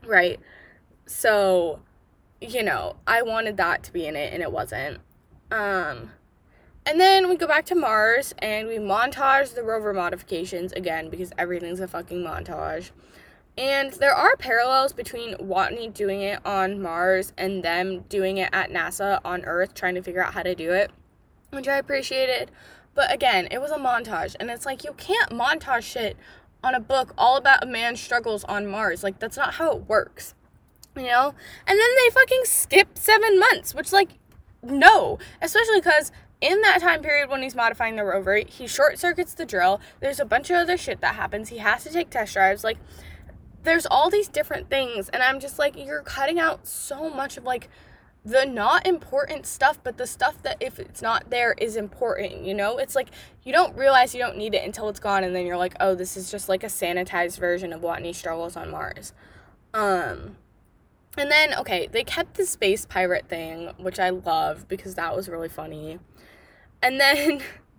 Right? 0.05 0.39
So, 1.05 1.81
you 2.39 2.63
know, 2.63 2.95
I 3.05 3.23
wanted 3.23 3.57
that 3.57 3.83
to 3.83 3.93
be 3.93 4.05
in 4.05 4.15
it 4.15 4.33
and 4.33 4.41
it 4.41 4.51
wasn't. 4.51 4.99
Um 5.51 6.11
and 6.83 6.99
then 6.99 7.29
we 7.29 7.35
go 7.35 7.45
back 7.45 7.65
to 7.65 7.75
Mars 7.75 8.33
and 8.39 8.67
we 8.67 8.77
montage 8.77 9.53
the 9.53 9.63
rover 9.63 9.93
modifications 9.93 10.71
again 10.73 11.09
because 11.09 11.31
everything's 11.37 11.79
a 11.79 11.87
fucking 11.87 12.23
montage. 12.23 12.91
And 13.57 13.93
there 13.93 14.13
are 14.13 14.35
parallels 14.37 14.93
between 14.93 15.35
Watney 15.35 15.93
doing 15.93 16.21
it 16.21 16.43
on 16.45 16.81
Mars 16.81 17.33
and 17.37 17.63
them 17.63 18.01
doing 18.09 18.37
it 18.37 18.49
at 18.53 18.71
NASA 18.71 19.19
on 19.25 19.43
Earth, 19.45 19.73
trying 19.73 19.95
to 19.95 20.01
figure 20.01 20.23
out 20.23 20.33
how 20.33 20.43
to 20.43 20.55
do 20.55 20.71
it, 20.71 20.89
which 21.51 21.67
I 21.67 21.77
appreciated. 21.77 22.49
But 22.93 23.13
again, 23.13 23.47
it 23.51 23.61
was 23.61 23.71
a 23.71 23.77
montage, 23.77 24.35
and 24.39 24.49
it's 24.49 24.65
like 24.65 24.83
you 24.83 24.93
can't 24.93 25.31
montage 25.31 25.83
shit 25.83 26.17
on 26.63 26.75
a 26.75 26.79
book 26.79 27.13
all 27.17 27.37
about 27.37 27.63
a 27.63 27.65
man's 27.65 27.99
struggles 27.99 28.43
on 28.45 28.67
Mars. 28.67 29.03
Like, 29.03 29.19
that's 29.19 29.37
not 29.37 29.55
how 29.55 29.71
it 29.71 29.87
works. 29.87 30.33
You 30.95 31.03
know? 31.03 31.33
And 31.67 31.79
then 31.79 31.89
they 31.97 32.09
fucking 32.11 32.41
skip 32.45 32.97
seven 32.97 33.39
months, 33.39 33.73
which, 33.73 33.91
like, 33.91 34.09
no. 34.61 35.19
Especially 35.41 35.79
because 35.79 36.11
in 36.39 36.61
that 36.61 36.81
time 36.81 37.01
period 37.01 37.29
when 37.29 37.41
he's 37.41 37.55
modifying 37.55 37.95
the 37.95 38.03
rover, 38.03 38.41
he 38.47 38.67
short 38.67 38.99
circuits 38.99 39.33
the 39.33 39.45
drill. 39.45 39.79
There's 39.99 40.19
a 40.19 40.25
bunch 40.25 40.49
of 40.49 40.57
other 40.57 40.77
shit 40.77 41.01
that 41.01 41.15
happens. 41.15 41.49
He 41.49 41.57
has 41.57 41.83
to 41.83 41.91
take 41.91 42.09
test 42.09 42.33
drives. 42.33 42.63
Like, 42.63 42.77
there's 43.63 43.85
all 43.85 44.09
these 44.09 44.27
different 44.27 44.69
things 44.69 45.09
and 45.09 45.21
i'm 45.21 45.39
just 45.39 45.59
like 45.59 45.75
you're 45.77 46.01
cutting 46.01 46.39
out 46.39 46.67
so 46.67 47.09
much 47.09 47.37
of 47.37 47.43
like 47.43 47.69
the 48.23 48.45
not 48.45 48.85
important 48.85 49.45
stuff 49.47 49.79
but 49.83 49.97
the 49.97 50.05
stuff 50.05 50.41
that 50.43 50.55
if 50.59 50.79
it's 50.79 51.01
not 51.01 51.29
there 51.29 51.53
is 51.57 51.75
important 51.75 52.43
you 52.43 52.53
know? 52.53 52.77
It's 52.77 52.95
like 52.95 53.09
you 53.43 53.51
don't 53.51 53.75
realize 53.75 54.13
you 54.13 54.21
don't 54.21 54.37
need 54.37 54.53
it 54.53 54.63
until 54.63 54.89
it's 54.89 54.99
gone 54.99 55.23
and 55.23 55.35
then 55.35 55.45
you're 55.45 55.57
like 55.57 55.75
oh 55.79 55.95
this 55.95 56.15
is 56.15 56.29
just 56.29 56.47
like 56.47 56.63
a 56.63 56.67
sanitized 56.67 57.39
version 57.39 57.73
of 57.73 57.81
Watney 57.81 58.13
struggles 58.13 58.55
on 58.55 58.69
mars. 58.69 59.13
Um 59.73 60.35
and 61.17 61.31
then 61.31 61.53
okay 61.55 61.87
they 61.91 62.03
kept 62.03 62.35
the 62.35 62.45
space 62.45 62.85
pirate 62.85 63.27
thing 63.27 63.71
which 63.77 63.99
i 63.99 64.09
love 64.09 64.67
because 64.67 64.95
that 64.95 65.15
was 65.15 65.27
really 65.27 65.49
funny. 65.49 65.99
And 66.83 66.99
then 66.99 67.41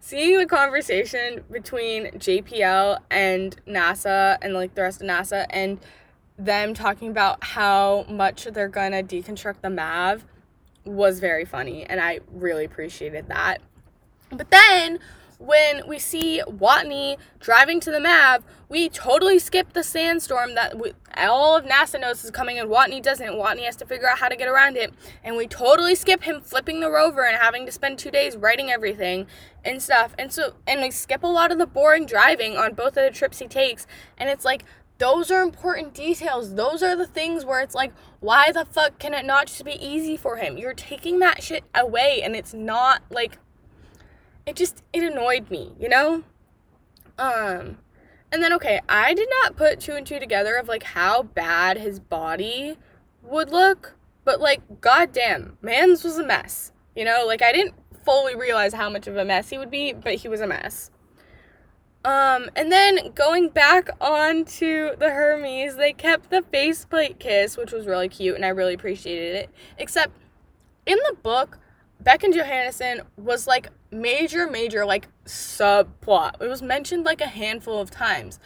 seeing 0.00 0.38
the 0.38 0.46
conversation 0.46 1.44
between 1.50 2.06
JPL 2.12 2.98
and 3.10 3.56
NASA 3.66 4.38
and 4.42 4.54
like 4.54 4.74
the 4.74 4.82
rest 4.82 5.00
of 5.02 5.08
NASA 5.08 5.46
and 5.50 5.78
them 6.38 6.74
talking 6.74 7.10
about 7.10 7.42
how 7.42 8.04
much 8.08 8.44
they're 8.44 8.68
gonna 8.68 9.02
deconstruct 9.02 9.60
the 9.62 9.70
MAV 9.70 10.24
was 10.84 11.20
very 11.20 11.44
funny 11.44 11.84
and 11.84 12.00
I 12.00 12.20
really 12.32 12.64
appreciated 12.64 13.28
that. 13.28 13.58
But 14.30 14.50
then 14.50 14.98
when 15.38 15.86
we 15.86 15.98
see 15.98 16.42
Watney 16.46 17.16
driving 17.40 17.80
to 17.80 17.90
the 17.90 18.00
MAV, 18.00 18.44
we 18.68 18.88
totally 18.88 19.38
skip 19.38 19.72
the 19.72 19.82
sandstorm 19.82 20.54
that 20.54 20.78
we, 20.78 20.92
all 21.16 21.56
of 21.56 21.64
NASA 21.64 22.00
knows 22.00 22.24
is 22.24 22.30
coming 22.30 22.58
and 22.58 22.68
Watney 22.68 23.02
doesn't. 23.02 23.28
Watney 23.28 23.64
has 23.64 23.76
to 23.76 23.86
figure 23.86 24.08
out 24.08 24.18
how 24.18 24.28
to 24.28 24.36
get 24.36 24.48
around 24.48 24.76
it. 24.76 24.92
And 25.24 25.36
we 25.36 25.46
totally 25.46 25.94
skip 25.94 26.24
him 26.24 26.40
flipping 26.40 26.80
the 26.80 26.90
rover 26.90 27.24
and 27.24 27.36
having 27.36 27.64
to 27.66 27.72
spend 27.72 27.98
two 27.98 28.10
days 28.10 28.36
writing 28.36 28.70
everything 28.70 29.26
and 29.64 29.80
stuff. 29.82 30.14
And 30.18 30.32
so, 30.32 30.54
and 30.66 30.80
we 30.80 30.90
skip 30.90 31.22
a 31.22 31.28
lot 31.28 31.52
of 31.52 31.58
the 31.58 31.66
boring 31.66 32.04
driving 32.04 32.56
on 32.56 32.74
both 32.74 32.96
of 32.96 33.04
the 33.04 33.10
trips 33.10 33.38
he 33.38 33.46
takes. 33.46 33.86
And 34.18 34.28
it's 34.28 34.44
like, 34.44 34.64
those 34.98 35.30
are 35.30 35.42
important 35.42 35.94
details. 35.94 36.56
Those 36.56 36.82
are 36.82 36.96
the 36.96 37.06
things 37.06 37.44
where 37.44 37.60
it's 37.60 37.74
like, 37.74 37.92
why 38.18 38.50
the 38.50 38.64
fuck 38.64 38.98
can 38.98 39.14
it 39.14 39.24
not 39.24 39.46
just 39.46 39.64
be 39.64 39.82
easy 39.84 40.16
for 40.16 40.36
him? 40.36 40.58
You're 40.58 40.74
taking 40.74 41.20
that 41.20 41.42
shit 41.42 41.62
away 41.74 42.20
and 42.22 42.34
it's 42.34 42.52
not 42.52 43.02
like 43.08 43.38
it 44.48 44.56
just 44.56 44.82
it 44.92 45.02
annoyed 45.02 45.50
me, 45.50 45.72
you 45.78 45.88
know? 45.88 46.24
Um 47.18 47.78
and 48.30 48.42
then 48.42 48.52
okay, 48.54 48.80
I 48.88 49.14
did 49.14 49.28
not 49.42 49.56
put 49.56 49.80
two 49.80 49.92
and 49.92 50.06
two 50.06 50.18
together 50.18 50.56
of 50.56 50.68
like 50.68 50.82
how 50.82 51.22
bad 51.22 51.78
his 51.78 52.00
body 52.00 52.76
would 53.22 53.50
look, 53.50 53.96
but 54.24 54.40
like 54.40 54.80
goddamn, 54.80 55.58
man's 55.62 56.04
was 56.04 56.18
a 56.18 56.24
mess. 56.24 56.72
You 56.96 57.04
know, 57.04 57.24
like 57.26 57.42
I 57.42 57.52
didn't 57.52 57.74
fully 58.04 58.34
realize 58.34 58.72
how 58.72 58.88
much 58.88 59.06
of 59.06 59.16
a 59.16 59.24
mess 59.24 59.50
he 59.50 59.58
would 59.58 59.70
be, 59.70 59.92
but 59.92 60.14
he 60.14 60.28
was 60.28 60.40
a 60.40 60.46
mess. 60.46 60.90
Um, 62.04 62.48
and 62.56 62.70
then 62.72 63.12
going 63.14 63.50
back 63.50 63.90
on 64.00 64.44
to 64.44 64.92
the 64.98 65.10
Hermes, 65.10 65.76
they 65.76 65.92
kept 65.92 66.30
the 66.30 66.42
faceplate 66.42 67.18
kiss, 67.18 67.56
which 67.56 67.72
was 67.72 67.86
really 67.86 68.08
cute, 68.08 68.36
and 68.36 68.44
I 68.44 68.48
really 68.48 68.74
appreciated 68.74 69.34
it. 69.34 69.50
Except 69.76 70.12
in 70.86 70.96
the 71.08 71.16
book, 71.16 71.58
Beck 72.00 72.22
and 72.22 72.32
Johannesson 72.32 73.02
was 73.16 73.46
like 73.46 73.68
major, 73.90 74.48
major 74.48 74.84
like 74.84 75.08
subplot. 75.24 76.40
It 76.40 76.48
was 76.48 76.62
mentioned 76.62 77.04
like 77.04 77.20
a 77.20 77.26
handful 77.26 77.80
of 77.80 77.90
times. 77.90 78.38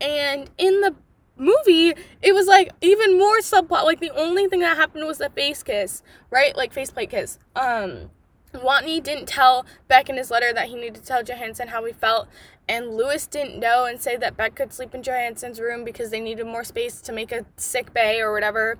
And 0.00 0.50
in 0.58 0.80
the 0.80 0.94
movie, 1.36 1.94
it 2.22 2.34
was 2.34 2.46
like 2.46 2.70
even 2.80 3.18
more 3.18 3.40
subplot. 3.40 3.84
Like 3.84 4.00
the 4.00 4.14
only 4.14 4.46
thing 4.46 4.60
that 4.60 4.76
happened 4.76 5.06
was 5.06 5.18
the 5.18 5.30
face 5.30 5.62
kiss, 5.62 6.02
right? 6.30 6.56
Like 6.56 6.72
faceplate 6.72 7.10
kiss. 7.10 7.38
Um 7.56 8.10
Watney 8.52 9.02
didn't 9.02 9.26
tell 9.26 9.64
Beck 9.86 10.08
in 10.08 10.16
his 10.16 10.30
letter 10.30 10.52
that 10.52 10.68
he 10.68 10.74
needed 10.74 10.96
to 10.96 11.02
tell 11.02 11.22
Johanssen 11.22 11.68
how 11.68 11.84
he 11.84 11.92
felt, 11.92 12.28
and 12.68 12.96
Lewis 12.96 13.26
didn't 13.26 13.58
know 13.58 13.84
and 13.84 14.00
say 14.00 14.16
that 14.16 14.36
Beck 14.36 14.56
could 14.56 14.72
sleep 14.72 14.94
in 14.94 15.02
Johanssen's 15.02 15.60
room 15.60 15.84
because 15.84 16.10
they 16.10 16.20
needed 16.20 16.46
more 16.46 16.64
space 16.64 17.00
to 17.02 17.12
make 17.12 17.32
a 17.32 17.44
sick 17.56 17.92
bay 17.94 18.20
or 18.20 18.32
whatever. 18.32 18.76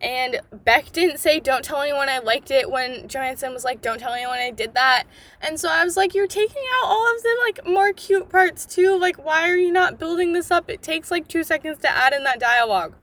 And 0.00 0.40
Beck 0.52 0.92
didn't 0.92 1.18
say, 1.18 1.40
don't 1.40 1.64
tell 1.64 1.80
anyone 1.80 2.08
I 2.08 2.18
liked 2.18 2.50
it 2.50 2.70
when 2.70 3.08
Johanssen 3.08 3.54
was 3.54 3.64
like, 3.64 3.80
don't 3.80 3.98
tell 3.98 4.12
anyone 4.12 4.38
I 4.38 4.50
did 4.50 4.74
that. 4.74 5.04
And 5.40 5.58
so 5.58 5.70
I 5.70 5.84
was 5.84 5.96
like, 5.96 6.14
you're 6.14 6.26
taking 6.26 6.62
out 6.82 6.88
all 6.88 7.14
of 7.14 7.22
the 7.22 7.36
like 7.42 7.66
more 7.66 7.92
cute 7.94 8.28
parts 8.28 8.66
too. 8.66 8.98
Like, 8.98 9.24
why 9.24 9.48
are 9.48 9.56
you 9.56 9.72
not 9.72 9.98
building 9.98 10.34
this 10.34 10.50
up? 10.50 10.68
It 10.68 10.82
takes 10.82 11.10
like 11.10 11.28
two 11.28 11.42
seconds 11.42 11.78
to 11.78 11.88
add 11.88 12.12
in 12.12 12.24
that 12.24 12.38
dialogue. 12.38 12.94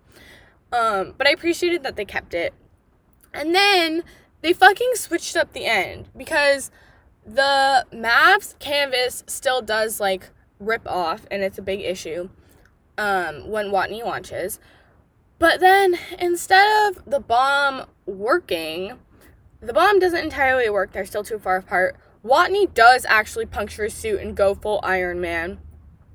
Um, 0.72 1.16
but 1.18 1.28
I 1.28 1.32
appreciated 1.32 1.84
that 1.84 1.96
they 1.96 2.06
kept 2.06 2.34
it. 2.34 2.54
And 3.34 3.56
then 3.56 4.04
they 4.42 4.54
fucking 4.54 4.92
switched 4.94 5.36
up 5.36 5.54
the 5.54 5.66
end 5.66 6.10
because 6.16 6.70
the 7.26 7.86
MAV's 7.92 8.56
canvas 8.60 9.24
still 9.26 9.62
does 9.62 10.00
like 10.00 10.30
rip 10.60 10.88
off, 10.88 11.26
and 11.32 11.42
it's 11.42 11.58
a 11.58 11.62
big 11.62 11.82
issue 11.82 12.30
um, 12.98 13.48
when 13.50 13.68
Watney 13.68 14.04
launches. 14.04 14.60
But 15.44 15.60
then 15.60 16.00
instead 16.20 16.88
of 16.88 17.04
the 17.06 17.20
bomb 17.20 17.86
working, 18.06 18.98
the 19.60 19.74
bomb 19.74 20.00
doesn't 20.00 20.24
entirely 20.24 20.70
work. 20.70 20.94
They're 20.94 21.06
still 21.06 21.26
too 21.26 21.38
far 21.38 21.58
apart. 21.58 21.98
Watney 22.24 22.74
does 22.74 23.06
actually 23.10 23.46
puncture 23.48 23.84
his 23.84 23.94
suit 23.94 24.22
and 24.22 24.38
go 24.38 24.56
full 24.56 24.80
Iron 24.84 25.20
Man. 25.20 25.60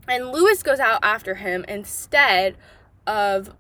And 0.09 0.33
Lewis 0.33 0.63
goes 0.63 0.81
out 0.81 1.01
after 1.03 1.35
him 1.35 1.67
instead 1.69 2.57
of 3.07 3.55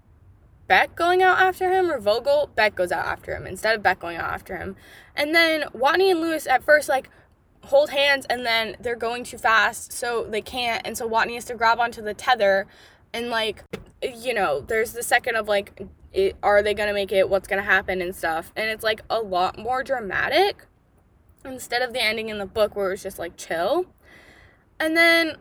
Beck 0.69 0.97
going 0.97 1.23
out 1.23 1.39
after 1.39 1.71
him 1.71 1.91
or 1.91 2.01
Vogel. 2.01 2.49
Beck 2.55 2.75
goes 2.75 2.91
out 2.91 3.05
after 3.05 3.37
him 3.37 3.47
instead 3.47 3.77
of 3.77 3.83
Beck 3.83 3.99
going 3.99 4.17
out 4.17 4.33
after 4.33 4.57
him. 4.57 4.75
And 5.15 5.35
then 5.35 5.65
Watney 5.75 6.11
and 6.11 6.23
Lewis 6.23 6.47
at 6.47 6.65
first 6.65 6.89
like 6.89 7.11
hold 7.65 7.91
hands 7.91 8.25
and 8.31 8.47
then 8.47 8.75
they're 8.81 8.97
going 8.97 9.23
too 9.23 9.37
fast 9.37 9.93
so 9.93 10.25
they 10.25 10.41
can't 10.41 10.81
and 10.87 10.97
so 10.97 11.07
Watney 11.07 11.35
has 11.35 11.45
to 11.45 11.55
grab 11.55 11.79
onto 11.79 12.01
the 12.01 12.15
tether 12.15 12.67
and 13.13 13.31
like 13.31 13.65
you 14.03 14.35
know 14.35 14.61
there's 14.61 14.93
the 14.93 15.03
second 15.03 15.37
of 15.37 15.49
like 15.49 15.81
it, 16.13 16.37
are 16.43 16.63
they 16.63 16.75
gonna 16.75 16.93
make 16.93 17.13
it? 17.13 17.29
What's 17.29 17.49
gonna 17.49 17.63
happen 17.63 18.01
and 18.01 18.15
stuff. 18.15 18.53
And 18.57 18.71
it's 18.71 18.85
like 18.85 19.03
a 19.11 19.21
lot 19.21 19.59
more 19.59 19.83
dramatic 19.83 20.67
instead 21.45 21.83
of 21.83 21.93
the 21.93 22.03
ending 22.03 22.29
in 22.29 22.39
the 22.39 22.47
book 22.47 22.75
where 22.75 22.89
it 22.89 22.93
was 22.93 23.03
just 23.03 23.19
like 23.19 23.37
chill. 23.37 23.87
And 24.81 24.97
then 24.97 25.37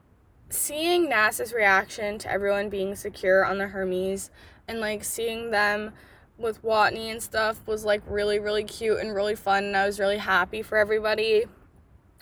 seeing 0.49 1.09
NASA's 1.09 1.53
reaction 1.53 2.17
to 2.19 2.31
everyone 2.31 2.69
being 2.69 2.95
secure 2.95 3.45
on 3.45 3.57
the 3.57 3.67
Hermes 3.67 4.29
and 4.67 4.79
like 4.79 5.03
seeing 5.03 5.51
them 5.51 5.93
with 6.37 6.61
Watney 6.63 7.11
and 7.11 7.21
stuff 7.21 7.65
was 7.65 7.83
like 7.83 8.01
really 8.07 8.39
really 8.39 8.63
cute 8.63 8.99
and 8.99 9.15
really 9.15 9.35
fun. 9.35 9.65
And 9.65 9.77
I 9.77 9.85
was 9.85 9.99
really 9.99 10.17
happy 10.17 10.61
for 10.61 10.77
everybody 10.77 11.45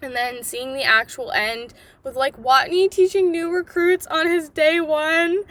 and 0.01 0.15
then 0.15 0.43
seeing 0.43 0.73
the 0.73 0.84
actual 0.84 1.31
end 1.31 1.73
with 2.03 2.15
like 2.15 2.41
Watney 2.41 2.89
teaching 2.89 3.31
new 3.31 3.49
recruits 3.49 4.05
on 4.08 4.27
his 4.27 4.49
day 4.49 4.79
one. 4.79 5.43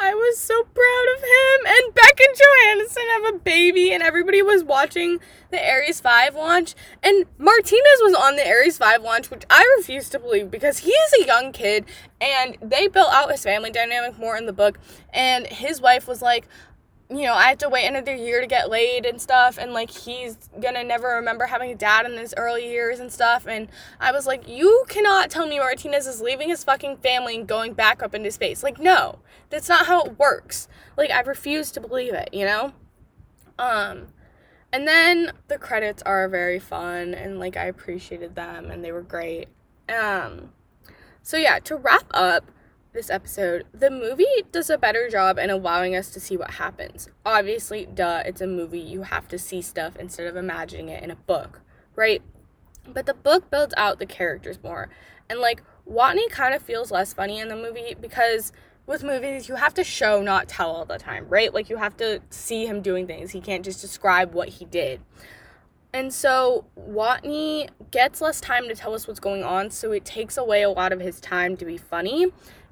I 0.00 0.14
was 0.14 0.38
so 0.38 0.62
proud 0.62 1.06
of 1.16 1.22
him. 1.22 1.66
And 1.66 1.94
Beck 1.94 2.20
and 2.20 2.36
Johannesson 2.36 3.08
have 3.14 3.34
a 3.34 3.38
baby, 3.38 3.92
and 3.92 4.00
everybody 4.00 4.42
was 4.42 4.62
watching 4.62 5.18
the 5.50 5.58
Ares 5.58 5.98
5 5.98 6.36
launch. 6.36 6.76
And 7.02 7.26
Martinez 7.36 8.00
was 8.02 8.14
on 8.14 8.36
the 8.36 8.48
Ares 8.48 8.78
5 8.78 9.02
launch, 9.02 9.28
which 9.28 9.42
I 9.50 9.64
refuse 9.76 10.08
to 10.10 10.20
believe 10.20 10.52
because 10.52 10.78
he 10.78 10.92
is 10.92 11.24
a 11.24 11.26
young 11.26 11.50
kid, 11.50 11.84
and 12.20 12.56
they 12.62 12.86
built 12.86 13.12
out 13.12 13.32
his 13.32 13.42
family 13.42 13.70
dynamic 13.70 14.18
more 14.18 14.36
in 14.36 14.46
the 14.46 14.52
book. 14.52 14.78
And 15.12 15.48
his 15.48 15.80
wife 15.80 16.06
was 16.06 16.22
like, 16.22 16.46
you 17.10 17.22
know, 17.22 17.32
I 17.32 17.48
have 17.48 17.58
to 17.58 17.70
wait 17.70 17.86
another 17.86 18.14
year 18.14 18.40
to 18.40 18.46
get 18.46 18.68
laid 18.68 19.06
and 19.06 19.20
stuff, 19.20 19.56
and 19.58 19.72
like 19.72 19.90
he's 19.90 20.36
gonna 20.60 20.84
never 20.84 21.08
remember 21.08 21.46
having 21.46 21.70
a 21.70 21.74
dad 21.74 22.04
in 22.04 22.18
his 22.18 22.34
early 22.36 22.68
years 22.68 23.00
and 23.00 23.10
stuff. 23.10 23.46
And 23.46 23.68
I 23.98 24.12
was 24.12 24.26
like, 24.26 24.46
you 24.46 24.84
cannot 24.88 25.30
tell 25.30 25.46
me 25.46 25.58
Martinez 25.58 26.06
is 26.06 26.20
leaving 26.20 26.48
his 26.50 26.64
fucking 26.64 26.98
family 26.98 27.36
and 27.36 27.46
going 27.46 27.72
back 27.72 28.02
up 28.02 28.14
into 28.14 28.30
space. 28.30 28.62
Like, 28.62 28.78
no, 28.78 29.20
that's 29.48 29.68
not 29.68 29.86
how 29.86 30.02
it 30.02 30.18
works. 30.18 30.68
Like, 30.98 31.10
I 31.10 31.20
refuse 31.20 31.70
to 31.72 31.80
believe 31.80 32.12
it, 32.12 32.28
you 32.32 32.44
know? 32.44 32.72
Um, 33.58 34.08
and 34.70 34.86
then 34.86 35.32
the 35.48 35.56
credits 35.56 36.02
are 36.02 36.28
very 36.28 36.58
fun, 36.58 37.14
and 37.14 37.38
like 37.38 37.56
I 37.56 37.64
appreciated 37.64 38.34
them, 38.34 38.70
and 38.70 38.84
they 38.84 38.92
were 38.92 39.02
great. 39.02 39.48
Um, 39.88 40.52
so 41.22 41.38
yeah, 41.38 41.58
to 41.60 41.76
wrap 41.76 42.04
up, 42.10 42.50
this 42.92 43.10
episode, 43.10 43.64
the 43.72 43.90
movie 43.90 44.24
does 44.50 44.70
a 44.70 44.78
better 44.78 45.08
job 45.08 45.38
in 45.38 45.50
allowing 45.50 45.94
us 45.94 46.10
to 46.10 46.20
see 46.20 46.36
what 46.36 46.52
happens. 46.52 47.08
Obviously, 47.24 47.86
duh, 47.86 48.22
it's 48.24 48.40
a 48.40 48.46
movie. 48.46 48.80
You 48.80 49.02
have 49.02 49.28
to 49.28 49.38
see 49.38 49.62
stuff 49.62 49.96
instead 49.96 50.26
of 50.26 50.36
imagining 50.36 50.88
it 50.88 51.02
in 51.02 51.10
a 51.10 51.16
book, 51.16 51.60
right? 51.94 52.22
But 52.86 53.06
the 53.06 53.14
book 53.14 53.50
builds 53.50 53.74
out 53.76 53.98
the 53.98 54.06
characters 54.06 54.58
more. 54.62 54.88
And 55.28 55.40
like, 55.40 55.62
Watney 55.88 56.28
kind 56.30 56.54
of 56.54 56.62
feels 56.62 56.90
less 56.90 57.12
funny 57.12 57.38
in 57.38 57.48
the 57.48 57.56
movie 57.56 57.94
because 58.00 58.52
with 58.86 59.02
movies, 59.02 59.48
you 59.48 59.56
have 59.56 59.74
to 59.74 59.84
show, 59.84 60.22
not 60.22 60.48
tell 60.48 60.70
all 60.70 60.86
the 60.86 60.98
time, 60.98 61.26
right? 61.28 61.52
Like, 61.52 61.68
you 61.68 61.76
have 61.76 61.96
to 61.98 62.20
see 62.30 62.66
him 62.66 62.80
doing 62.80 63.06
things. 63.06 63.32
He 63.32 63.40
can't 63.40 63.64
just 63.64 63.82
describe 63.82 64.32
what 64.32 64.48
he 64.48 64.64
did. 64.64 65.00
And 65.92 66.12
so 66.12 66.66
Watney 66.78 67.68
gets 67.90 68.20
less 68.20 68.40
time 68.40 68.68
to 68.68 68.74
tell 68.74 68.94
us 68.94 69.06
what's 69.06 69.20
going 69.20 69.42
on, 69.42 69.70
so 69.70 69.92
it 69.92 70.04
takes 70.04 70.36
away 70.36 70.62
a 70.62 70.70
lot 70.70 70.92
of 70.92 71.00
his 71.00 71.20
time 71.20 71.56
to 71.58 71.64
be 71.64 71.76
funny. 71.76 72.26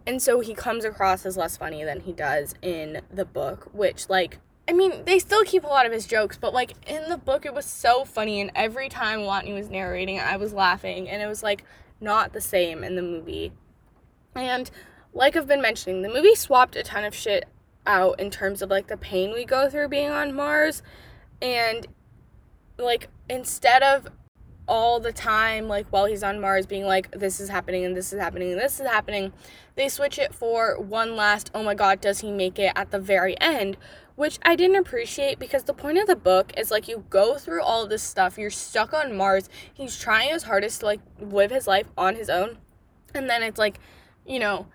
And 0.06 0.22
so 0.22 0.40
he 0.40 0.54
comes 0.54 0.84
across 0.84 1.26
as 1.26 1.36
less 1.36 1.56
funny 1.56 1.82
than 1.82 2.00
he 2.00 2.12
does 2.12 2.54
in 2.62 3.00
the 3.12 3.24
book, 3.24 3.68
which, 3.72 4.08
like, 4.08 4.38
I 4.68 4.72
mean, 4.72 5.04
they 5.04 5.18
still 5.18 5.44
keep 5.44 5.64
a 5.64 5.68
lot 5.68 5.86
of 5.86 5.92
his 5.92 6.06
jokes, 6.06 6.38
but, 6.38 6.54
like, 6.54 6.74
in 6.88 7.08
the 7.08 7.16
book, 7.16 7.44
it 7.44 7.54
was 7.54 7.66
so 7.66 8.04
funny. 8.04 8.40
And 8.40 8.50
every 8.54 8.88
time 8.88 9.20
Watney 9.20 9.54
was 9.54 9.68
narrating, 9.68 10.20
I 10.20 10.36
was 10.36 10.52
laughing. 10.52 11.08
And 11.08 11.22
it 11.22 11.26
was, 11.26 11.42
like, 11.42 11.64
not 12.00 12.32
the 12.32 12.40
same 12.40 12.84
in 12.84 12.94
the 12.94 13.02
movie. 13.02 13.52
And, 14.34 14.70
like 15.12 15.34
I've 15.34 15.46
been 15.46 15.62
mentioning, 15.62 16.02
the 16.02 16.08
movie 16.08 16.34
swapped 16.34 16.76
a 16.76 16.82
ton 16.82 17.04
of 17.04 17.14
shit 17.14 17.46
out 17.86 18.20
in 18.20 18.30
terms 18.30 18.60
of, 18.62 18.70
like, 18.70 18.88
the 18.88 18.96
pain 18.96 19.32
we 19.32 19.44
go 19.44 19.70
through 19.70 19.88
being 19.88 20.10
on 20.10 20.34
Mars. 20.34 20.82
And, 21.40 21.86
like, 22.78 23.08
instead 23.28 23.82
of 23.82 24.08
all 24.68 25.00
the 25.00 25.12
time, 25.12 25.68
like 25.68 25.86
while 25.88 26.06
he's 26.06 26.22
on 26.22 26.40
Mars, 26.40 26.66
being 26.66 26.84
like, 26.84 27.10
this 27.12 27.40
is 27.40 27.48
happening 27.48 27.84
and 27.84 27.96
this 27.96 28.12
is 28.12 28.20
happening 28.20 28.52
and 28.52 28.60
this 28.60 28.80
is 28.80 28.86
happening. 28.86 29.32
They 29.74 29.88
switch 29.88 30.18
it 30.18 30.34
for 30.34 30.78
one 30.80 31.16
last, 31.16 31.50
oh 31.54 31.62
my 31.62 31.74
god, 31.74 32.00
does 32.00 32.20
he 32.20 32.30
make 32.30 32.58
it 32.58 32.72
at 32.74 32.90
the 32.90 32.98
very 32.98 33.40
end? 33.40 33.76
Which 34.16 34.38
I 34.42 34.56
didn't 34.56 34.76
appreciate 34.76 35.38
because 35.38 35.64
the 35.64 35.74
point 35.74 35.98
of 35.98 36.06
the 36.06 36.16
book 36.16 36.52
is 36.56 36.70
like 36.70 36.88
you 36.88 37.04
go 37.10 37.36
through 37.36 37.62
all 37.62 37.86
this 37.86 38.02
stuff, 38.02 38.38
you're 38.38 38.50
stuck 38.50 38.92
on 38.94 39.16
Mars, 39.16 39.48
he's 39.72 39.98
trying 39.98 40.30
his 40.30 40.44
hardest 40.44 40.80
to 40.80 40.86
like 40.86 41.00
live 41.20 41.50
his 41.50 41.66
life 41.66 41.86
on 41.96 42.16
his 42.16 42.30
own. 42.30 42.58
And 43.14 43.28
then 43.28 43.42
it's 43.42 43.58
like, 43.58 43.78
you 44.26 44.38
know, 44.38 44.66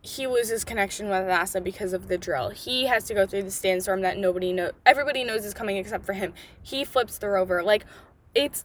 he 0.00 0.26
loses 0.26 0.64
connection 0.64 1.08
with 1.08 1.24
NASA 1.24 1.62
because 1.62 1.92
of 1.92 2.08
the 2.08 2.16
drill. 2.16 2.50
He 2.50 2.86
has 2.86 3.04
to 3.04 3.14
go 3.14 3.26
through 3.26 3.42
the 3.42 3.50
sandstorm 3.50 4.00
that 4.02 4.16
nobody 4.16 4.52
know 4.52 4.70
everybody 4.86 5.24
knows 5.24 5.44
is 5.44 5.54
coming 5.54 5.76
except 5.76 6.06
for 6.06 6.12
him. 6.12 6.32
He 6.62 6.84
flips 6.84 7.18
the 7.18 7.28
rover. 7.28 7.62
Like 7.62 7.84
it's 8.34 8.64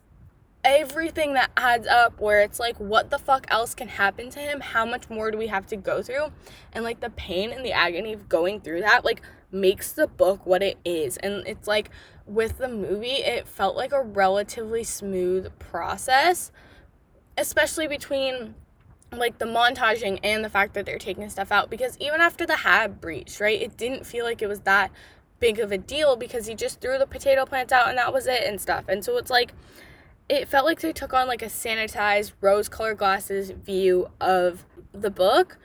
everything 0.63 1.33
that 1.33 1.51
adds 1.57 1.87
up 1.87 2.19
where 2.19 2.41
it's 2.41 2.59
like 2.59 2.77
what 2.79 3.09
the 3.09 3.19
fuck 3.19 3.45
else 3.49 3.75
can 3.75 3.87
happen 3.87 4.29
to 4.31 4.39
him? 4.39 4.61
How 4.61 4.85
much 4.85 5.09
more 5.09 5.31
do 5.31 5.37
we 5.37 5.47
have 5.47 5.67
to 5.67 5.75
go 5.75 6.01
through? 6.01 6.27
And 6.71 6.83
like 6.83 6.99
the 7.01 7.09
pain 7.09 7.51
and 7.51 7.65
the 7.65 7.73
agony 7.73 8.13
of 8.13 8.29
going 8.29 8.61
through 8.61 8.81
that 8.81 9.03
like 9.03 9.21
makes 9.51 9.91
the 9.91 10.07
book 10.07 10.45
what 10.45 10.63
it 10.63 10.77
is. 10.85 11.17
And 11.17 11.45
it's 11.47 11.67
like 11.67 11.89
with 12.25 12.57
the 12.57 12.69
movie 12.69 13.07
it 13.07 13.47
felt 13.47 13.75
like 13.75 13.91
a 13.91 14.01
relatively 14.01 14.83
smooth 14.83 15.51
process 15.59 16.51
especially 17.37 17.87
between 17.87 18.55
like 19.11 19.37
the 19.39 19.45
montaging 19.45 20.19
and 20.23 20.45
the 20.45 20.49
fact 20.49 20.73
that 20.73 20.85
they're 20.85 20.97
taking 20.97 21.29
stuff 21.29 21.51
out. 21.51 21.69
Because 21.69 21.97
even 21.97 22.21
after 22.21 22.45
the 22.45 22.57
hab 22.57 23.01
breach 23.01 23.39
right 23.41 23.61
it 23.61 23.75
didn't 23.75 24.05
feel 24.05 24.23
like 24.23 24.41
it 24.41 24.47
was 24.47 24.61
that 24.61 24.91
big 25.39 25.59
of 25.59 25.73
a 25.73 25.77
deal 25.77 26.15
because 26.15 26.47
he 26.47 26.55
just 26.55 26.79
threw 26.79 26.97
the 26.97 27.05
potato 27.05 27.45
plants 27.45 27.73
out 27.73 27.89
and 27.89 27.97
that 27.97 28.13
was 28.13 28.27
it 28.27 28.43
and 28.45 28.61
stuff. 28.61 28.85
And 28.87 29.03
so 29.03 29.17
it's 29.17 29.29
like 29.29 29.53
it 30.29 30.47
felt 30.47 30.65
like 30.65 30.81
they 30.81 30.93
took 30.93 31.13
on 31.13 31.27
like 31.27 31.41
a 31.41 31.47
sanitized 31.47 32.33
rose 32.41 32.69
colored 32.69 32.97
glasses 32.97 33.51
view 33.51 34.09
of 34.21 34.65
the 34.93 35.09
book. 35.09 35.57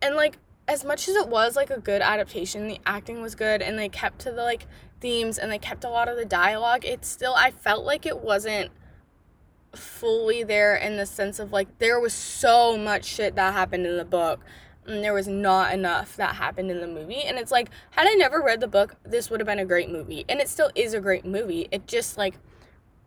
And 0.00 0.14
like 0.14 0.38
as 0.68 0.84
much 0.84 1.08
as 1.08 1.16
it 1.16 1.28
was 1.28 1.56
like 1.56 1.70
a 1.70 1.80
good 1.80 2.00
adaptation 2.00 2.68
the 2.68 2.78
acting 2.86 3.20
was 3.20 3.34
good 3.34 3.60
and 3.60 3.78
they 3.78 3.88
kept 3.88 4.20
to 4.20 4.30
the 4.30 4.42
like 4.42 4.66
themes 5.00 5.36
and 5.36 5.50
they 5.50 5.58
kept 5.58 5.82
a 5.82 5.88
lot 5.88 6.08
of 6.08 6.16
the 6.16 6.24
dialogue 6.24 6.84
it 6.84 7.04
still 7.04 7.34
i 7.34 7.50
felt 7.50 7.84
like 7.84 8.06
it 8.06 8.20
wasn't 8.20 8.70
fully 9.74 10.44
there 10.44 10.76
in 10.76 10.96
the 10.96 11.04
sense 11.04 11.40
of 11.40 11.52
like 11.52 11.78
there 11.78 11.98
was 11.98 12.12
so 12.12 12.78
much 12.78 13.04
shit 13.04 13.34
that 13.34 13.52
happened 13.52 13.84
in 13.84 13.96
the 13.96 14.04
book 14.04 14.40
and 14.86 15.02
there 15.02 15.14
was 15.14 15.28
not 15.28 15.72
enough 15.72 16.16
that 16.16 16.36
happened 16.36 16.70
in 16.70 16.80
the 16.80 16.86
movie. 16.86 17.22
And 17.22 17.38
it's 17.38 17.52
like 17.52 17.70
had 17.90 18.06
i 18.06 18.14
never 18.14 18.42
read 18.42 18.60
the 18.60 18.68
book 18.68 18.96
this 19.04 19.30
would 19.30 19.40
have 19.40 19.46
been 19.46 19.58
a 19.58 19.64
great 19.64 19.90
movie. 19.90 20.24
And 20.28 20.40
it 20.40 20.48
still 20.48 20.70
is 20.74 20.94
a 20.94 21.00
great 21.00 21.24
movie. 21.24 21.68
It 21.70 21.86
just 21.86 22.18
like 22.18 22.34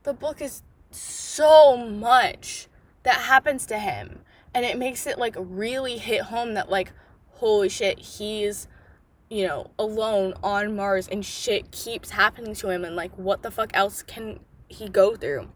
the 0.03 0.13
book 0.13 0.41
is 0.41 0.63
so 0.95 1.77
much 1.77 2.67
that 3.03 3.15
happens 3.15 3.65
to 3.67 3.77
him 3.77 4.19
and 4.53 4.65
it 4.65 4.77
makes 4.77 5.05
it 5.05 5.17
like 5.17 5.35
really 5.37 5.97
hit 5.97 6.21
home 6.21 6.53
that 6.53 6.69
like 6.69 6.91
holy 7.33 7.69
shit 7.69 7.99
he's 7.99 8.67
you 9.29 9.45
know 9.45 9.69
alone 9.77 10.33
on 10.41 10.75
mars 10.75 11.07
and 11.07 11.25
shit 11.25 11.71
keeps 11.71 12.11
happening 12.11 12.55
to 12.55 12.69
him 12.69 12.85
and 12.85 12.95
like 12.95 13.15
what 13.17 13.43
the 13.43 13.51
fuck 13.51 13.71
else 13.73 14.01
can 14.01 14.39
he 14.67 14.89
go 14.89 15.15
through? 15.15 15.47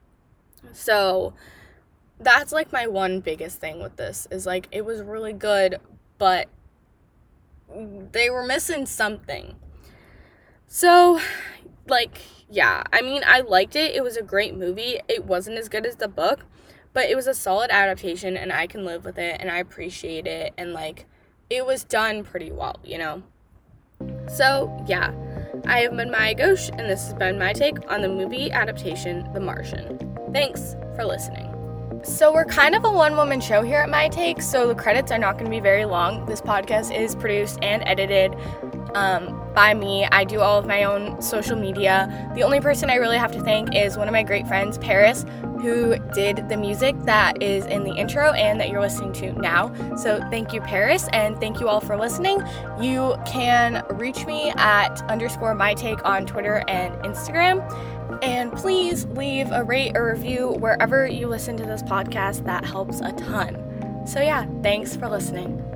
So 0.74 1.34
that's 2.20 2.52
like 2.52 2.72
my 2.72 2.88
one 2.88 3.22
biggest 3.22 3.60
thing 3.60 3.82
with 3.82 3.96
this 3.96 4.28
is 4.30 4.46
like 4.46 4.68
it 4.72 4.86
was 4.86 5.02
really 5.02 5.34
good 5.34 5.80
but 6.18 6.50
they 8.12 8.30
were 8.30 8.46
missing 8.46 8.86
something. 8.86 9.56
So 10.68 11.22
like 11.88 12.22
yeah, 12.50 12.84
I 12.92 13.02
mean, 13.02 13.22
I 13.26 13.42
liked 13.42 13.76
it. 13.76 13.96
It 13.96 14.04
was 14.04 14.18
a 14.18 14.24
great 14.24 14.56
movie. 14.56 15.00
It 15.08 15.26
wasn't 15.26 15.58
as 15.58 15.70
good 15.70 15.86
as 15.86 15.98
the 15.98 16.08
book, 16.08 16.46
but 16.94 17.10
it 17.10 17.16
was 17.16 17.28
a 17.28 17.34
solid 17.34 17.70
adaptation 17.70 18.36
and 18.36 18.52
I 18.52 18.66
can 18.66 18.86
live 18.86 19.06
with 19.06 19.20
it 19.20 19.38
and 19.40 19.52
I 19.52 19.58
appreciate 19.58 20.26
it 20.26 20.54
and 20.58 20.74
like 20.74 21.06
it 21.50 21.66
was 21.66 21.84
done 21.84 22.24
pretty 22.24 22.52
well, 22.52 22.80
you 22.84 22.98
know. 22.98 23.24
So, 24.28 24.84
yeah. 24.88 25.14
I 25.66 25.82
have 25.82 25.96
been 25.96 26.10
Maya 26.10 26.34
Ghosh 26.36 26.70
and 26.70 26.90
this 26.90 27.04
has 27.04 27.14
been 27.14 27.38
my 27.38 27.54
take 27.54 27.78
on 27.92 28.02
the 28.02 28.10
movie 28.10 28.52
adaptation 28.52 29.32
The 29.34 29.40
Martian. 29.40 30.00
Thanks 30.34 30.76
for 30.96 31.06
listening. 31.06 31.54
So, 32.04 32.34
we're 32.34 32.46
kind 32.46 32.76
of 32.76 32.86
a 32.86 32.92
one 32.92 33.18
woman 33.18 33.42
show 33.42 33.62
here 33.62 33.80
at 33.80 33.90
My 33.90 34.08
Take, 34.08 34.42
so 34.42 34.68
the 34.68 34.76
credits 34.76 35.12
are 35.12 35.18
not 35.18 35.34
going 35.34 35.46
to 35.46 35.52
be 35.52 35.60
very 35.60 35.84
long. 35.84 36.26
This 36.28 36.40
podcast 36.40 36.96
is 36.98 37.14
produced 37.14 37.60
and 37.62 37.84
edited 37.86 38.36
um, 38.96 39.39
by 39.54 39.74
me. 39.74 40.06
I 40.12 40.24
do 40.24 40.42
all 40.42 40.60
of 40.60 40.66
my 40.66 40.84
own 40.84 41.22
social 41.22 41.56
media. 41.56 42.32
The 42.36 42.44
only 42.44 42.60
person 42.60 42.90
I 42.90 42.96
really 42.96 43.18
have 43.18 43.32
to 43.34 43.42
thank 43.42 43.76
is 43.76 43.98
one 43.98 44.08
of 44.08 44.12
my 44.12 44.24
great 44.24 44.48
friends, 44.48 44.78
Paris, 44.78 45.26
who 45.62 45.98
did 46.14 46.48
the 46.50 46.58
music 46.58 46.96
that 47.04 47.42
is 47.42 47.66
in 47.66 47.84
the 47.84 47.94
intro 47.96 48.32
and 48.34 48.60
that 48.60 48.70
you're 48.70 48.82
listening 48.82 49.14
to 49.14 49.34
now. 49.34 49.74
So 49.96 50.20
thank 50.30 50.54
you, 50.54 50.62
Paris, 50.62 51.08
and 51.14 51.40
thank 51.40 51.60
you 51.60 51.68
all 51.68 51.82
for 51.82 51.98
listening. 51.98 52.42
You 52.80 53.16
can 53.26 53.84
reach 53.92 54.26
me 54.26 54.52
at 54.56 55.02
underscore 55.10 55.54
my 55.56 55.74
take 55.74 56.04
on 56.06 56.26
Twitter 56.26 56.64
and 56.68 56.94
Instagram. 57.04 57.60
And 58.24 58.52
please 58.52 59.06
leave 59.08 59.52
a 59.52 59.64
rate 59.64 59.96
or 59.96 60.12
review 60.12 60.56
wherever 60.60 61.06
you 61.08 61.28
listen 61.28 61.58
to 61.58 61.64
this 61.66 61.84
podcast. 61.84 62.46
That 62.46 62.66
helps 62.66 63.02
a 63.02 63.12
ton. 63.14 64.06
So, 64.08 64.22
yeah, 64.22 64.46
thanks 64.64 64.96
for 64.96 65.08
listening. 65.08 65.69